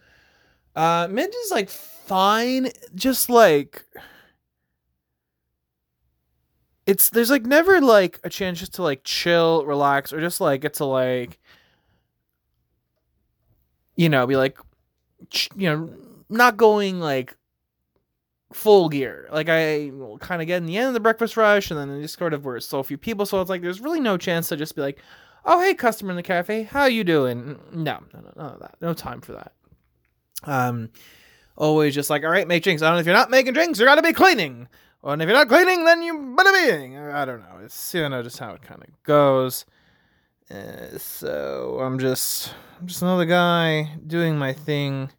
Uh, 0.76 1.08
mid 1.10 1.30
is 1.30 1.52
like 1.52 1.70
fine, 1.70 2.70
just 2.96 3.30
like 3.30 3.86
it's 6.86 7.10
there's 7.10 7.32
like 7.32 7.46
never 7.46 7.82
like 7.82 8.20
a 8.24 8.30
chance 8.30 8.60
just 8.60 8.76
to 8.76 8.84
like 8.84 9.04
chill, 9.04 9.66
relax, 9.66 10.14
or 10.14 10.20
just 10.20 10.40
like 10.42 10.62
get 10.62 10.76
to 10.76 10.86
like 10.86 11.40
you 13.96 14.10
know, 14.10 14.28
be 14.28 14.36
like, 14.36 14.58
you 15.56 15.70
know, 15.70 15.90
not 16.30 16.58
going 16.58 17.00
like 17.00 17.36
full 18.54 18.90
gear. 18.90 19.28
Like 19.32 19.48
I 19.50 19.92
kind 20.20 20.42
of 20.42 20.48
get 20.48 20.58
in 20.58 20.66
the 20.66 20.78
end 20.78 20.88
of 20.90 20.94
the 20.94 21.00
breakfast 21.00 21.38
rush, 21.38 21.72
and 21.72 21.80
then 21.80 22.02
just 22.02 22.18
sort 22.18 22.34
of 22.34 22.46
where 22.46 22.60
so 22.60 22.84
few 22.84 22.98
people, 22.98 23.26
so 23.26 23.42
it's 23.42 23.50
like 23.50 23.62
there's 23.62 23.82
really 23.82 24.00
no 24.00 24.18
chance 24.18 24.50
to 24.50 24.58
just 24.58 24.76
be 24.76 24.82
like, 24.82 25.00
oh 25.46 25.62
hey 25.62 25.74
customer 25.74 26.12
in 26.12 26.18
the 26.18 26.24
cafe, 26.24 26.64
how 26.64 26.86
you 26.86 27.04
doing? 27.04 27.60
No, 27.72 28.04
no, 28.14 28.20
no, 28.20 28.32
none 28.36 28.54
of 28.54 28.60
that. 28.60 28.76
No 28.82 28.94
time 28.94 29.22
for 29.22 29.34
that. 29.34 29.54
Um, 30.44 30.90
always 31.56 31.96
just 31.96 32.10
like, 32.10 32.24
all 32.24 32.30
right, 32.30 32.48
make 32.48 32.64
drinks. 32.64 32.82
I 32.82 32.88
don't 32.88 32.96
know 32.96 33.00
if 33.00 33.06
you're 33.06 33.16
not 33.16 33.32
making 33.32 33.54
drinks, 33.54 33.80
you 33.80 33.86
gotta 33.86 34.02
be 34.02 34.14
cleaning. 34.14 34.68
And 35.06 35.22
if 35.22 35.28
you're 35.28 35.38
not 35.38 35.50
cleaning, 35.50 35.86
then 35.86 36.02
you 36.02 36.36
better 36.36 36.52
be. 36.52 36.98
I 36.98 37.26
don't 37.26 37.42
know. 37.42 37.60
It's 37.64 37.94
you 37.94 38.10
know 38.10 38.24
just 38.24 38.40
how 38.40 38.54
it 38.54 38.64
kind 38.64 38.82
of 38.82 39.04
goes. 39.04 39.66
Uh, 40.50 40.98
so 40.98 41.80
I'm 41.80 42.00
just 42.00 42.54
I'm 42.80 42.88
just 42.88 43.04
another 43.04 43.26
guy 43.26 43.92
doing 44.06 44.38
my 44.38 44.52
thing. 44.52 45.12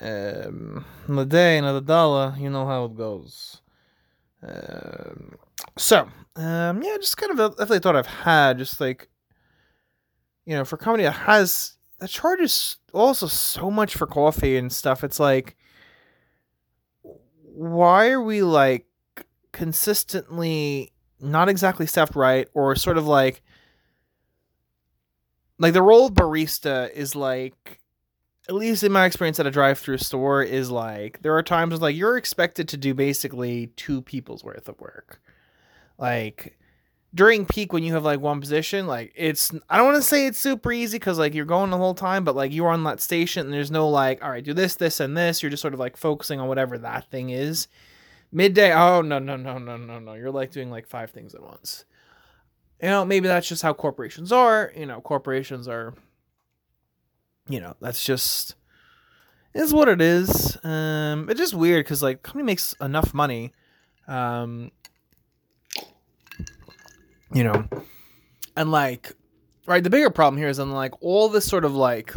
Um, 0.00 0.84
the 1.08 1.24
day, 1.24 1.58
another 1.58 1.80
dollar. 1.80 2.34
You 2.38 2.50
know 2.50 2.64
how 2.66 2.84
it 2.84 2.96
goes. 2.96 3.60
Um, 4.42 5.34
so 5.76 6.08
um, 6.36 6.82
yeah, 6.82 6.96
just 6.98 7.16
kind 7.16 7.38
of 7.38 7.56
definitely 7.56 7.80
thought 7.80 7.96
I've 7.96 8.06
had 8.06 8.58
just 8.58 8.80
like 8.80 9.08
you 10.46 10.54
know 10.54 10.64
for 10.64 10.76
comedy 10.76 11.02
that 11.02 11.12
has 11.12 11.76
that 11.98 12.10
charges 12.10 12.76
also 12.92 13.26
so 13.26 13.70
much 13.72 13.96
for 13.96 14.06
coffee 14.06 14.56
and 14.56 14.72
stuff. 14.72 15.02
It's 15.02 15.18
like 15.18 15.56
why 17.54 18.10
are 18.10 18.22
we 18.22 18.42
like 18.42 18.86
consistently 19.52 20.92
not 21.20 21.48
exactly 21.48 21.86
staffed 21.86 22.16
right 22.16 22.48
or 22.54 22.74
sort 22.74 22.98
of 22.98 23.06
like 23.06 23.42
like 25.58 25.72
the 25.72 25.82
role 25.82 26.06
of 26.06 26.14
barista 26.14 26.90
is 26.92 27.14
like 27.14 27.80
at 28.48 28.54
least 28.54 28.82
in 28.82 28.92
my 28.92 29.06
experience 29.06 29.38
at 29.38 29.46
a 29.46 29.50
drive-through 29.50 29.98
store 29.98 30.42
is 30.42 30.70
like 30.70 31.22
there 31.22 31.36
are 31.36 31.42
times 31.42 31.80
like 31.80 31.94
you're 31.94 32.16
expected 32.16 32.68
to 32.68 32.76
do 32.76 32.92
basically 32.92 33.68
two 33.76 34.02
people's 34.02 34.42
worth 34.42 34.68
of 34.68 34.80
work. 34.80 35.20
Like 35.98 36.58
during 37.14 37.44
peak 37.44 37.72
when 37.72 37.82
you 37.82 37.92
have 37.92 38.04
like 38.04 38.20
one 38.20 38.40
position 38.40 38.86
like 38.86 39.12
it's 39.14 39.52
i 39.68 39.76
don't 39.76 39.86
want 39.86 39.96
to 39.96 40.02
say 40.02 40.26
it's 40.26 40.38
super 40.38 40.72
easy 40.72 40.98
because 40.98 41.18
like 41.18 41.34
you're 41.34 41.44
going 41.44 41.70
the 41.70 41.76
whole 41.76 41.94
time 41.94 42.24
but 42.24 42.34
like 42.34 42.52
you're 42.52 42.70
on 42.70 42.84
that 42.84 43.00
station 43.00 43.46
and 43.46 43.52
there's 43.52 43.70
no 43.70 43.88
like 43.88 44.22
all 44.24 44.30
right 44.30 44.44
do 44.44 44.54
this 44.54 44.76
this 44.76 44.98
and 44.98 45.16
this 45.16 45.42
you're 45.42 45.50
just 45.50 45.60
sort 45.60 45.74
of 45.74 45.80
like 45.80 45.96
focusing 45.96 46.40
on 46.40 46.48
whatever 46.48 46.78
that 46.78 47.10
thing 47.10 47.30
is 47.30 47.68
midday 48.30 48.72
oh 48.72 49.02
no 49.02 49.18
no 49.18 49.36
no 49.36 49.58
no 49.58 49.76
no 49.76 49.98
no 49.98 50.14
you're 50.14 50.30
like 50.30 50.50
doing 50.50 50.70
like 50.70 50.86
five 50.86 51.10
things 51.10 51.34
at 51.34 51.42
once 51.42 51.84
you 52.82 52.88
know, 52.88 53.04
maybe 53.04 53.28
that's 53.28 53.48
just 53.48 53.62
how 53.62 53.72
corporations 53.72 54.32
are. 54.32 54.72
You 54.76 54.86
know, 54.86 55.00
corporations 55.00 55.68
are, 55.68 55.94
you 57.48 57.60
know, 57.60 57.76
that's 57.80 58.04
just 58.04 58.56
is 59.54 59.72
what 59.72 59.88
it 59.88 60.00
is. 60.00 60.58
Um, 60.64 61.30
it's 61.30 61.38
just 61.38 61.54
weird 61.54 61.84
because 61.84 62.02
like 62.02 62.24
company 62.24 62.42
makes 62.42 62.72
enough 62.80 63.14
money, 63.14 63.52
um, 64.08 64.72
you 67.32 67.44
know, 67.44 67.66
and 68.56 68.70
like, 68.70 69.12
right. 69.66 69.82
The 69.82 69.90
bigger 69.90 70.10
problem 70.10 70.38
here 70.38 70.48
is 70.48 70.58
then 70.58 70.70
like 70.70 70.92
all 71.00 71.28
this 71.28 71.46
sort 71.46 71.64
of 71.64 71.74
like 71.74 72.12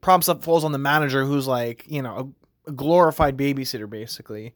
problem 0.00 0.22
stuff 0.22 0.42
falls 0.42 0.64
on 0.64 0.72
the 0.72 0.78
manager 0.78 1.24
who's 1.24 1.46
like 1.46 1.84
you 1.86 2.02
know 2.02 2.34
a, 2.66 2.70
a 2.70 2.72
glorified 2.72 3.36
babysitter 3.36 3.88
basically. 3.88 4.54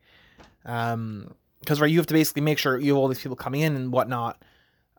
Um, 0.64 1.34
because 1.60 1.80
right, 1.80 1.90
you 1.90 1.98
have 1.98 2.06
to 2.06 2.14
basically 2.14 2.42
make 2.42 2.58
sure 2.58 2.78
you 2.78 2.92
have 2.92 2.98
all 2.98 3.08
these 3.08 3.20
people 3.20 3.36
coming 3.36 3.62
in 3.62 3.74
and 3.74 3.92
whatnot. 3.92 4.42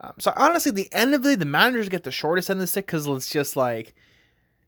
Um, 0.01 0.13
so 0.19 0.34
honestly, 0.36 0.72
the 0.72 0.91
end 0.93 1.13
of 1.13 1.24
the 1.24 1.29
day, 1.29 1.36
the 1.36 1.46
managers 1.46 1.89
get 1.89 2.03
the 2.03 2.12
shortest 2.12 2.50
end 2.50 2.58
of 2.58 2.62
the 2.62 2.67
stick 2.67 2.86
because 2.86 3.08
it's 3.08 3.29
just 3.29 3.55
like 3.55 3.96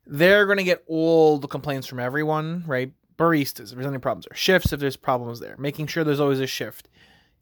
they're 0.06 0.46
gonna 0.46 0.64
get 0.64 0.84
all 0.88 1.38
the 1.38 1.48
complaints 1.48 1.88
from 1.88 2.00
everyone, 2.00 2.64
right? 2.66 2.92
Baristas, 3.18 3.70
if 3.70 3.72
there's 3.72 3.86
any 3.86 4.00
problems, 4.00 4.26
or 4.32 4.36
shifts 4.36 4.74
if 4.74 4.80
there's 4.80 4.96
problems 4.96 5.40
there, 5.40 5.56
making 5.58 5.88
sure 5.88 6.04
there's 6.04 6.20
always 6.20 6.40
a 6.40 6.48
shift. 6.48 6.90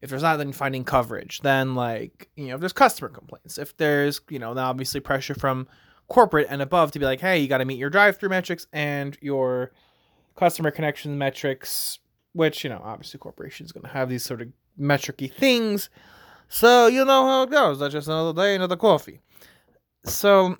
If 0.01 0.09
there's 0.09 0.23
not, 0.23 0.37
then 0.37 0.53
finding 0.53 0.83
coverage. 0.83 1.39
Then 1.41 1.75
like 1.75 2.29
you 2.35 2.47
know, 2.47 2.55
if 2.55 2.59
there's 2.59 2.73
customer 2.73 3.09
complaints, 3.09 3.57
if 3.57 3.75
there's 3.77 4.21
you 4.29 4.39
know, 4.39 4.53
now 4.53 4.69
obviously 4.69 4.99
pressure 4.99 5.35
from 5.35 5.67
corporate 6.07 6.47
and 6.49 6.61
above 6.61 6.91
to 6.91 6.99
be 6.99 7.05
like, 7.05 7.19
hey, 7.19 7.39
you 7.39 7.47
got 7.47 7.59
to 7.59 7.65
meet 7.65 7.77
your 7.77 7.89
drive-through 7.89 8.29
metrics 8.29 8.65
and 8.73 9.17
your 9.21 9.71
customer 10.35 10.71
connection 10.71 11.17
metrics 11.17 11.99
which 12.33 12.63
you 12.63 12.69
know 12.69 12.81
obviously 12.83 13.17
corporations 13.17 13.71
going 13.71 13.83
to 13.83 13.89
have 13.89 14.09
these 14.09 14.23
sort 14.23 14.41
of 14.41 14.47
metricy 14.79 15.31
things. 15.31 15.89
So 16.47 16.87
you 16.87 17.05
know 17.05 17.25
how 17.25 17.43
it 17.43 17.51
goes. 17.51 17.79
That's 17.79 17.93
just 17.93 18.07
another 18.07 18.33
day 18.33 18.55
another 18.55 18.77
coffee. 18.77 19.19
So 20.05 20.57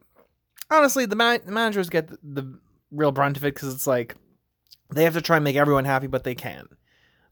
honestly 0.69 1.05
the, 1.05 1.15
man- 1.15 1.41
managers 1.45 1.89
get 1.89 2.07
the, 2.07 2.17
the 2.21 2.59
real 2.91 3.11
brunt 3.11 3.37
of 3.37 3.43
it 3.43 3.53
because 3.53 3.73
it's 3.73 3.87
like 3.87 4.15
they 4.93 5.03
have 5.03 5.13
to 5.13 5.21
try 5.21 5.37
and 5.37 5.43
make 5.43 5.55
everyone 5.55 5.85
happy 5.85 6.07
but 6.07 6.23
they 6.23 6.35
can 6.35 6.67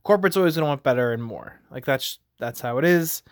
corporate's 0.04 0.36
always 0.36 0.54
going 0.54 0.64
to 0.64 0.68
want 0.68 0.82
better 0.82 1.12
and 1.12 1.22
more 1.22 1.60
like 1.70 1.84
that's 1.84 2.18
that's 2.38 2.60
how 2.60 2.78
it 2.78 2.84
is 2.84 3.22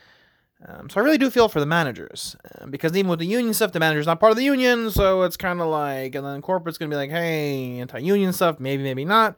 Um, 0.66 0.88
so 0.88 1.00
I 1.00 1.04
really 1.04 1.18
do 1.18 1.30
feel 1.30 1.48
for 1.50 1.60
the 1.60 1.66
managers 1.66 2.34
uh, 2.54 2.66
because 2.66 2.96
even 2.96 3.10
with 3.10 3.18
the 3.18 3.26
union 3.26 3.52
stuff, 3.52 3.72
the 3.72 3.78
manager's 3.80 4.06
not 4.06 4.20
part 4.20 4.30
of 4.32 4.38
the 4.38 4.42
union, 4.44 4.90
so 4.90 5.22
it's 5.22 5.36
kind 5.36 5.60
of 5.60 5.68
like, 5.68 6.14
and 6.14 6.24
then 6.24 6.40
corporate's 6.40 6.78
gonna 6.78 6.88
be 6.88 6.96
like, 6.96 7.10
hey, 7.10 7.78
anti-union 7.78 8.32
stuff, 8.32 8.58
maybe, 8.58 8.82
maybe 8.82 9.04
not. 9.04 9.36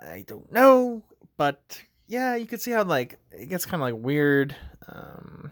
I 0.00 0.24
don't 0.26 0.52
know, 0.52 1.02
but 1.38 1.80
yeah, 2.06 2.36
you 2.36 2.44
could 2.46 2.60
see 2.60 2.72
how 2.72 2.84
like 2.84 3.18
it 3.32 3.48
gets 3.48 3.64
kind 3.64 3.82
of 3.82 3.88
like 3.88 4.04
weird. 4.04 4.54
Um, 4.86 5.50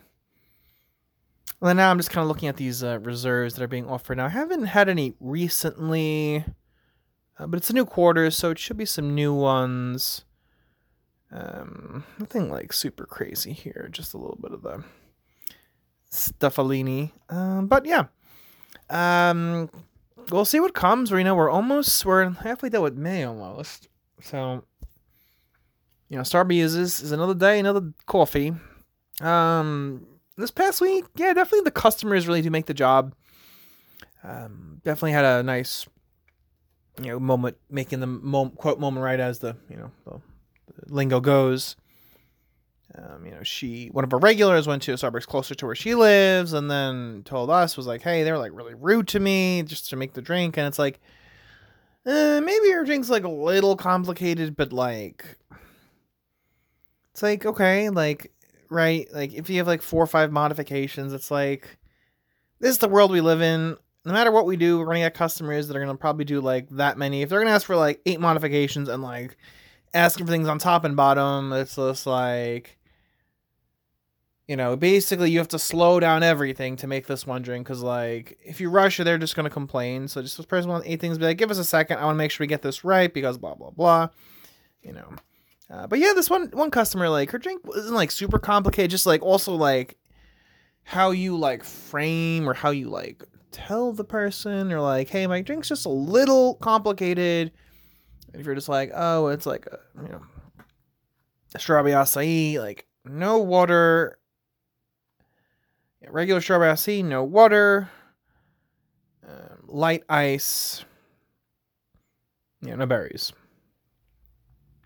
well, 1.61 1.75
now 1.75 1.91
I'm 1.91 1.97
just 1.99 2.11
kind 2.11 2.23
of 2.23 2.29
looking 2.29 2.49
at 2.51 2.57
these 2.59 2.85
uh, 2.85 2.99
reserves 3.01 3.55
that 3.55 3.65
are 3.65 3.69
being 3.69 3.89
offered. 3.89 4.19
Now 4.19 4.27
I 4.27 4.29
haven't 4.29 4.67
had 4.67 4.91
any 4.91 5.15
recently, 5.21 6.45
uh, 7.39 7.47
but 7.47 7.57
it's 7.57 7.71
a 7.71 7.75
new 7.75 7.87
quarter, 7.87 8.31
so 8.31 8.51
it 8.51 8.59
should 8.59 8.77
be 8.77 8.85
some 8.85 9.15
new 9.15 9.33
ones. 9.33 10.26
Um, 11.33 12.05
nothing 12.19 12.51
like 12.51 12.73
super 12.73 13.05
crazy 13.05 13.53
here, 13.53 13.89
just 13.91 14.15
a 14.15 14.19
little 14.19 14.39
bit 14.41 14.53
of 14.53 14.63
the 14.63 14.85
Stuffalini. 16.11 17.13
Um, 17.29 17.67
but 17.67 17.85
yeah, 17.85 18.05
um, 18.91 19.69
we'll 20.31 20.45
see 20.45 20.61
what 20.61 20.75
comes. 20.75 21.11
We 21.11 21.25
know 21.25 21.35
we're 21.35 21.51
almost 21.51 22.05
we're 22.05 22.31
halfway 22.31 22.69
done 22.69 22.83
with 22.83 22.97
May 22.97 23.25
almost. 23.25 23.89
So, 24.23 24.65
you 26.09 26.17
know, 26.17 26.23
Starbucks 26.23 26.63
is 26.63 26.75
is 26.75 27.13
another 27.13 27.35
day, 27.35 27.59
another 27.59 27.93
coffee. 28.07 28.53
Um, 29.21 30.07
this 30.37 30.51
past 30.51 30.81
week, 30.81 31.05
yeah, 31.17 31.33
definitely 31.33 31.65
the 31.65 31.71
customers 31.71 32.29
really 32.29 32.43
do 32.43 32.51
make 32.51 32.67
the 32.67 32.75
job. 32.75 33.15
Um, 34.23 34.81
definitely 34.85 35.13
had 35.13 35.25
a 35.25 35.43
nice, 35.43 35.87
you 37.01 37.09
know, 37.09 37.21
moment 37.21 37.57
making 37.71 38.01
the 38.01 38.07
mo- 38.07 38.51
quote 38.51 38.79
moment 38.79 39.05
right 39.05 39.21
as 39.21 39.39
the 39.41 39.57
you 39.69 39.77
know 39.77 39.91
the 40.05 40.21
lingo 40.87 41.21
goes. 41.21 41.77
Um, 42.97 43.27
you 43.27 43.33
know, 43.33 43.43
she 43.43 43.89
one 43.89 44.05
of 44.05 44.11
her 44.11 44.19
regulars 44.19 44.67
went 44.67 44.83
to 44.83 44.93
a 44.93 44.97
Starbucks 44.97 45.27
closer 45.27 45.55
to 45.55 45.67
where 45.67 45.75
she 45.75 45.95
lives, 45.95 46.53
and 46.53 46.71
then 46.71 47.23
told 47.25 47.51
us 47.51 47.77
was 47.77 47.87
like, 47.87 48.03
"Hey, 48.03 48.23
they're 48.23 48.39
like 48.39 48.53
really 48.55 48.75
rude 48.75 49.09
to 49.09 49.21
me 49.21 49.63
just 49.63 49.91
to 49.91 49.97
make 49.97 50.15
the 50.15 50.23
drink," 50.23 50.57
and 50.57 50.67
it's 50.67 50.79
like, 50.79 51.01
eh, 52.07 52.41
maybe 52.41 52.69
your 52.69 52.85
drink's 52.85 53.11
like 53.11 53.25
a 53.25 53.29
little 53.29 53.77
complicated, 53.77 54.57
but 54.57 54.73
like, 54.73 55.37
it's 57.13 57.23
like 57.23 57.45
okay, 57.45 57.91
like 57.91 58.33
right, 58.71 59.07
like 59.13 59.35
if 59.35 59.51
you 59.51 59.59
have 59.59 59.67
like 59.67 59.83
four 59.83 60.03
or 60.03 60.07
five 60.07 60.33
modifications, 60.33 61.13
it's 61.13 61.31
like 61.31 61.79
this 62.61 62.71
is 62.71 62.79
the 62.79 62.89
world 62.89 63.11
we 63.11 63.21
live 63.21 63.43
in. 63.43 63.77
No 64.07 64.13
matter 64.13 64.31
what 64.31 64.47
we 64.47 64.57
do, 64.57 64.79
we're 64.79 64.87
gonna 64.87 65.01
get 65.01 65.15
customers 65.15 65.69
that 65.69 65.77
are 65.77 65.81
gonna 65.81 65.97
probably 65.97 66.25
do 66.25 66.41
like 66.41 66.69
that 66.71 66.97
many. 66.97 67.23
If 67.23 67.29
they're 67.29 67.41
gonna 67.41 67.51
ask 67.51 67.67
for 67.67 67.77
like 67.77 68.01
eight 68.07 68.21
modifications 68.21 68.89
and 68.89 69.03
like 69.03 69.37
asking 69.97 70.27
for 70.27 70.33
things 70.33 70.49
on 70.49 70.59
top 70.59 70.85
and 70.85 70.95
bottom. 70.95 71.53
It's 71.53 71.77
just 71.77 72.07
like, 72.07 72.79
you 74.47 74.57
know, 74.57 74.77
basically 74.77 75.31
you 75.31 75.39
have 75.39 75.49
to 75.49 75.59
slow 75.59 75.99
down 75.99 76.23
everything 76.23 76.77
to 76.77 76.87
make 76.87 77.07
this 77.07 77.27
one 77.27 77.43
drink 77.43 77.67
because, 77.67 77.83
like, 77.83 78.39
if 78.45 78.61
you 78.61 78.71
rush 78.71 78.99
they're 78.99 79.19
just 79.19 79.35
to 79.45 79.51
complain. 79.51 80.07
So 80.07 80.23
just 80.23 80.37
person 80.49 80.71
wants 80.71 80.87
eight 80.87 81.01
things, 81.01 81.19
be 81.19 81.25
like, 81.25 81.39
give 81.39 81.51
us 81.51 81.59
a 81.59 81.65
second. 81.65 81.99
I 81.99 82.05
want 82.05 82.15
to 82.15 82.19
make 82.19 82.31
sure 82.31 82.45
we 82.45 82.49
get 82.49 82.63
this 82.63 82.85
right 82.85 83.13
because 83.13 83.39
blah, 83.39 83.55
blah, 83.55 83.71
blah. 83.71 84.09
You 84.83 84.93
know. 84.93 85.09
Uh, 85.69 85.87
but 85.89 85.99
yeah, 85.99 86.13
this 86.15 86.31
one 86.31 86.49
one 86.53 86.71
customer, 86.71 87.09
like, 87.09 87.31
her 87.33 87.39
drink 87.39 87.67
wasn't 87.67 87.95
like 87.95 88.13
super 88.13 88.39
complicated, 88.39 88.91
just 88.91 89.07
like 89.07 89.23
also 89.23 89.55
like 89.55 89.97
how 90.85 91.11
you 91.11 91.37
like 91.37 91.65
frame 91.65 92.49
or 92.49 92.55
how 92.55 92.71
you 92.71 92.89
like 92.89 93.25
tell 93.51 93.93
the 93.93 94.05
person 94.05 94.73
or 94.73 94.81
like, 94.81 95.09
hey, 95.09 95.27
my 95.27 95.41
drink's 95.41 95.69
just 95.69 95.87
a 95.87 95.89
little 95.91 96.55
complicated 96.57 97.51
if 98.35 98.47
you're 98.47 98.55
just 98.55 98.69
like, 98.69 98.91
oh, 98.95 99.29
it's 99.29 99.47
like 99.47 99.67
a, 99.67 99.79
you 100.03 100.09
know, 100.09 100.23
strawberry 101.59 101.95
acai, 101.95 102.59
like 102.59 102.87
no 103.05 103.39
water, 103.39 104.19
regular 106.09 106.41
strawberry 106.41 106.73
acai, 106.73 107.05
no 107.05 107.25
water, 107.25 107.91
um, 109.27 109.65
light 109.67 110.05
ice, 110.09 110.85
know, 112.71 112.77
no 112.77 112.87
berries. 112.87 113.33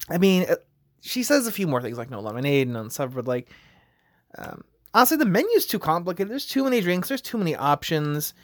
I 0.09 0.19
mean, 0.19 0.47
uh, 0.49 0.57
she 1.01 1.23
says 1.23 1.47
a 1.47 1.53
few 1.53 1.67
more 1.67 1.83
things 1.83 1.99
like 1.99 2.11
no 2.11 2.21
lemonade 2.21 2.69
and 2.69 2.93
stuff, 2.93 3.13
but 3.15 3.27
like, 3.27 3.49
um, 4.39 4.65
honestly, 4.95 5.17
the 5.17 5.25
menu's 5.25 5.67
too 5.67 5.79
complicated. 5.79 6.31
There's 6.31 6.47
too 6.47 6.65
many 6.65 6.81
drinks. 6.81 7.09
There's 7.09 7.23
too 7.23 7.39
many 7.39 7.55
options. 7.55 8.35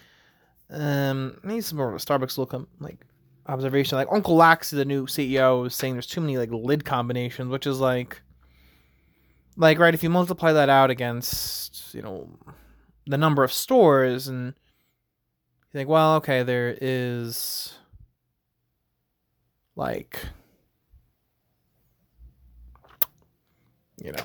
Um, 0.70 1.38
maybe 1.42 1.60
some 1.60 1.78
more 1.78 1.88
of 1.88 1.94
a 1.94 1.98
Starbucks 1.98 2.38
look. 2.38 2.54
Like, 2.80 3.04
observation. 3.48 3.96
Like 3.96 4.08
Uncle 4.10 4.36
Lax, 4.36 4.70
the 4.70 4.84
new 4.84 5.06
CEO, 5.06 5.66
is 5.66 5.74
saying 5.74 5.94
there's 5.94 6.06
too 6.06 6.20
many 6.20 6.36
like 6.38 6.50
lid 6.50 6.84
combinations, 6.84 7.50
which 7.50 7.66
is 7.66 7.80
like, 7.80 8.20
like 9.56 9.78
right 9.78 9.94
if 9.94 10.02
you 10.02 10.10
multiply 10.10 10.52
that 10.52 10.68
out 10.68 10.90
against 10.90 11.94
you 11.94 12.02
know 12.02 12.28
the 13.06 13.18
number 13.18 13.44
of 13.44 13.52
stores, 13.52 14.28
and 14.28 14.54
you 15.72 15.72
think, 15.72 15.88
well, 15.88 16.16
okay, 16.16 16.42
there 16.42 16.76
is 16.80 17.74
like 19.76 20.20
you 24.02 24.12
know 24.12 24.24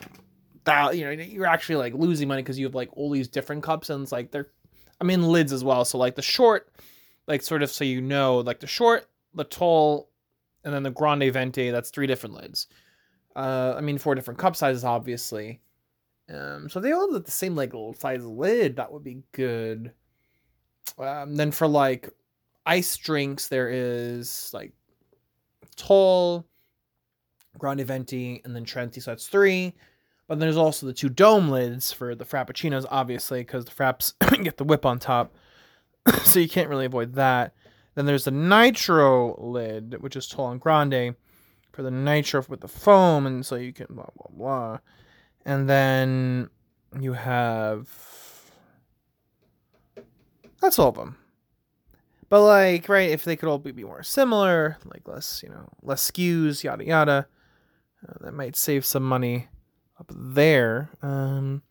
that 0.64 0.98
you 0.98 1.04
know 1.06 1.12
you're 1.12 1.46
actually 1.46 1.76
like 1.76 1.94
losing 1.94 2.28
money 2.28 2.42
because 2.42 2.60
you 2.60 2.66
have 2.66 2.76
like 2.76 2.90
all 2.94 3.10
these 3.10 3.28
different 3.28 3.64
cups 3.64 3.90
and 3.90 4.04
it's 4.04 4.12
like 4.12 4.32
they're 4.32 4.48
I 5.00 5.04
mean 5.04 5.24
lids 5.24 5.52
as 5.52 5.64
well. 5.64 5.86
So 5.86 5.98
like 5.98 6.16
the 6.16 6.22
short 6.22 6.72
like 7.28 7.42
sort 7.42 7.64
of 7.64 7.72
so 7.72 7.84
you 7.84 8.02
know 8.02 8.40
like 8.40 8.60
the 8.60 8.68
short 8.68 9.08
the 9.34 9.44
tall, 9.44 10.10
and 10.64 10.74
then 10.74 10.84
the 10.84 10.92
grande 10.92 11.32
venti. 11.34 11.72
That's 11.72 11.90
three 11.90 12.08
different 12.08 12.36
lids. 12.36 12.68
Uh, 13.36 13.76
I 13.78 13.82
mean, 13.82 13.98
four 13.98 14.16
different 14.16 14.40
cup 14.40 14.56
sizes, 14.56 14.84
obviously. 14.84 15.62
Um, 16.30 16.70
so 16.70 16.80
they 16.80 16.92
all 16.92 17.12
have 17.12 17.26
the 17.26 17.32
same 17.32 17.56
like 17.56 17.74
size 17.98 18.26
lid. 18.26 18.76
That 18.78 18.92
would 18.92 19.04
be 19.04 19.24
good. 19.32 19.92
Um, 20.98 21.36
then 21.36 21.52
for 21.52 21.68
like 21.68 22.10
ice 22.66 22.96
drinks, 22.98 23.48
there 23.48 23.70
is 23.70 24.52
like 24.54 24.74
tall, 25.76 26.46
grande 27.58 27.86
venti, 27.86 28.42
and 28.46 28.56
then 28.56 28.66
Trenti. 28.66 29.02
So 29.02 29.12
that's 29.12 29.28
three. 29.28 29.74
But 30.28 30.40
there's 30.40 30.58
also 30.58 30.86
the 30.86 30.94
two 30.94 31.10
dome 31.10 31.50
lids 31.50 31.92
for 31.92 32.16
the 32.16 32.24
frappuccinos, 32.24 32.86
obviously, 32.90 33.42
because 33.42 33.66
the 33.66 33.72
fraps 33.72 34.14
get 34.44 34.58
the 34.58 34.64
whip 34.64 34.86
on 34.86 35.00
top. 35.00 35.36
so 36.24 36.40
you 36.40 36.48
can't 36.48 36.70
really 36.70 36.86
avoid 36.86 37.16
that. 37.16 37.54
Then 37.96 38.06
there's 38.06 38.26
the 38.26 38.32
nitro 38.32 39.36
lid, 39.42 40.02
which 40.02 40.16
is 40.16 40.28
tall 40.28 40.52
and 40.52 40.62
grande 40.62 41.16
for 41.72 41.84
the 41.84 41.92
nitro 41.92 42.44
with 42.48 42.62
the 42.62 42.68
foam, 42.68 43.26
and 43.26 43.46
so 43.46 43.56
you 43.56 43.74
can 43.74 43.88
blah 43.90 44.06
blah 44.16 44.28
blah. 44.30 44.80
And 45.46 45.70
then 45.70 46.50
you 47.00 47.14
have 47.14 47.90
that's 50.62 50.78
all 50.78 50.90
of 50.90 50.96
them. 50.96 51.18
But 52.30 52.46
like, 52.46 52.88
right, 52.88 53.10
if 53.10 53.26
they 53.26 53.36
could 53.36 53.50
all 53.50 53.60
be 53.60 53.74
more 53.84 54.04
similar, 54.04 54.78
like 54.86 55.06
less, 55.06 55.44
you 55.44 55.50
know, 55.50 55.68
less 55.82 56.10
SKUs, 56.10 56.64
yada 56.64 56.86
yada, 56.86 57.28
uh, 58.08 58.14
that 58.22 58.34
might 58.34 58.56
save 58.56 58.86
some 58.86 59.04
money 59.04 59.50
up 60.00 60.10
there. 60.16 60.90
Um, 61.02 61.62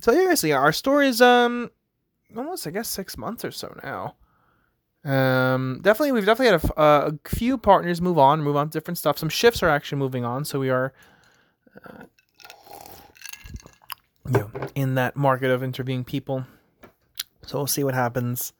so 0.00 0.34
so 0.34 0.50
our 0.52 0.72
store 0.72 1.02
is 1.02 1.22
um 1.22 1.70
almost 2.36 2.66
I 2.66 2.70
guess 2.70 2.88
six 2.88 3.16
months 3.16 3.44
or 3.44 3.50
so 3.50 3.74
now. 3.82 4.16
Um, 5.06 5.78
definitely, 5.82 6.10
we've 6.10 6.26
definitely 6.26 6.58
had 6.58 6.64
a, 6.64 6.80
uh, 6.80 7.10
a, 7.12 7.28
few 7.28 7.58
partners 7.58 8.00
move 8.00 8.18
on, 8.18 8.42
move 8.42 8.56
on 8.56 8.70
to 8.70 8.72
different 8.72 8.98
stuff. 8.98 9.18
Some 9.18 9.28
shifts 9.28 9.62
are 9.62 9.68
actually 9.68 9.98
moving 9.98 10.24
on, 10.24 10.44
so 10.44 10.58
we 10.58 10.68
are, 10.68 10.92
uh, 11.84 12.02
you 14.26 14.32
know, 14.32 14.50
in 14.74 14.96
that 14.96 15.14
market 15.14 15.52
of 15.52 15.62
interviewing 15.62 16.02
people. 16.02 16.44
So 17.46 17.58
we'll 17.58 17.68
see 17.68 17.84
what 17.84 17.94
happens. 17.94 18.52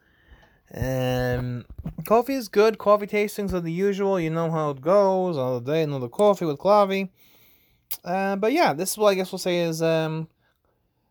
Um, 0.72 1.64
coffee 2.06 2.34
is 2.34 2.48
good. 2.48 2.78
Coffee 2.78 3.08
tastings 3.08 3.52
are 3.52 3.60
the 3.60 3.72
usual. 3.72 4.20
You 4.20 4.30
know 4.30 4.48
how 4.48 4.70
it 4.70 4.80
goes. 4.80 5.36
Another 5.36 5.64
day, 5.64 5.82
another 5.82 6.08
coffee 6.08 6.46
with 6.46 6.58
Clavi. 6.58 7.08
Uh, 8.04 8.36
but 8.36 8.52
yeah, 8.52 8.72
this 8.72 8.92
is 8.92 8.98
what 8.98 9.08
I 9.08 9.14
guess 9.14 9.32
we'll 9.32 9.40
say 9.40 9.58
is 9.58 9.82
um, 9.82 10.28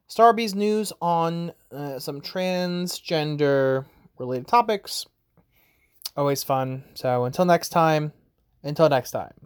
Starbee's 0.09 0.55
news 0.55 0.93
on 1.01 1.51
uh, 1.73 1.99
some 1.99 2.21
transgender 2.21 3.85
related 4.17 4.47
topics 4.47 5.05
always 6.15 6.43
fun. 6.43 6.83
So 6.93 7.25
until 7.25 7.45
next 7.45 7.69
time, 7.69 8.13
until 8.63 8.89
next 8.89 9.11
time. 9.11 9.44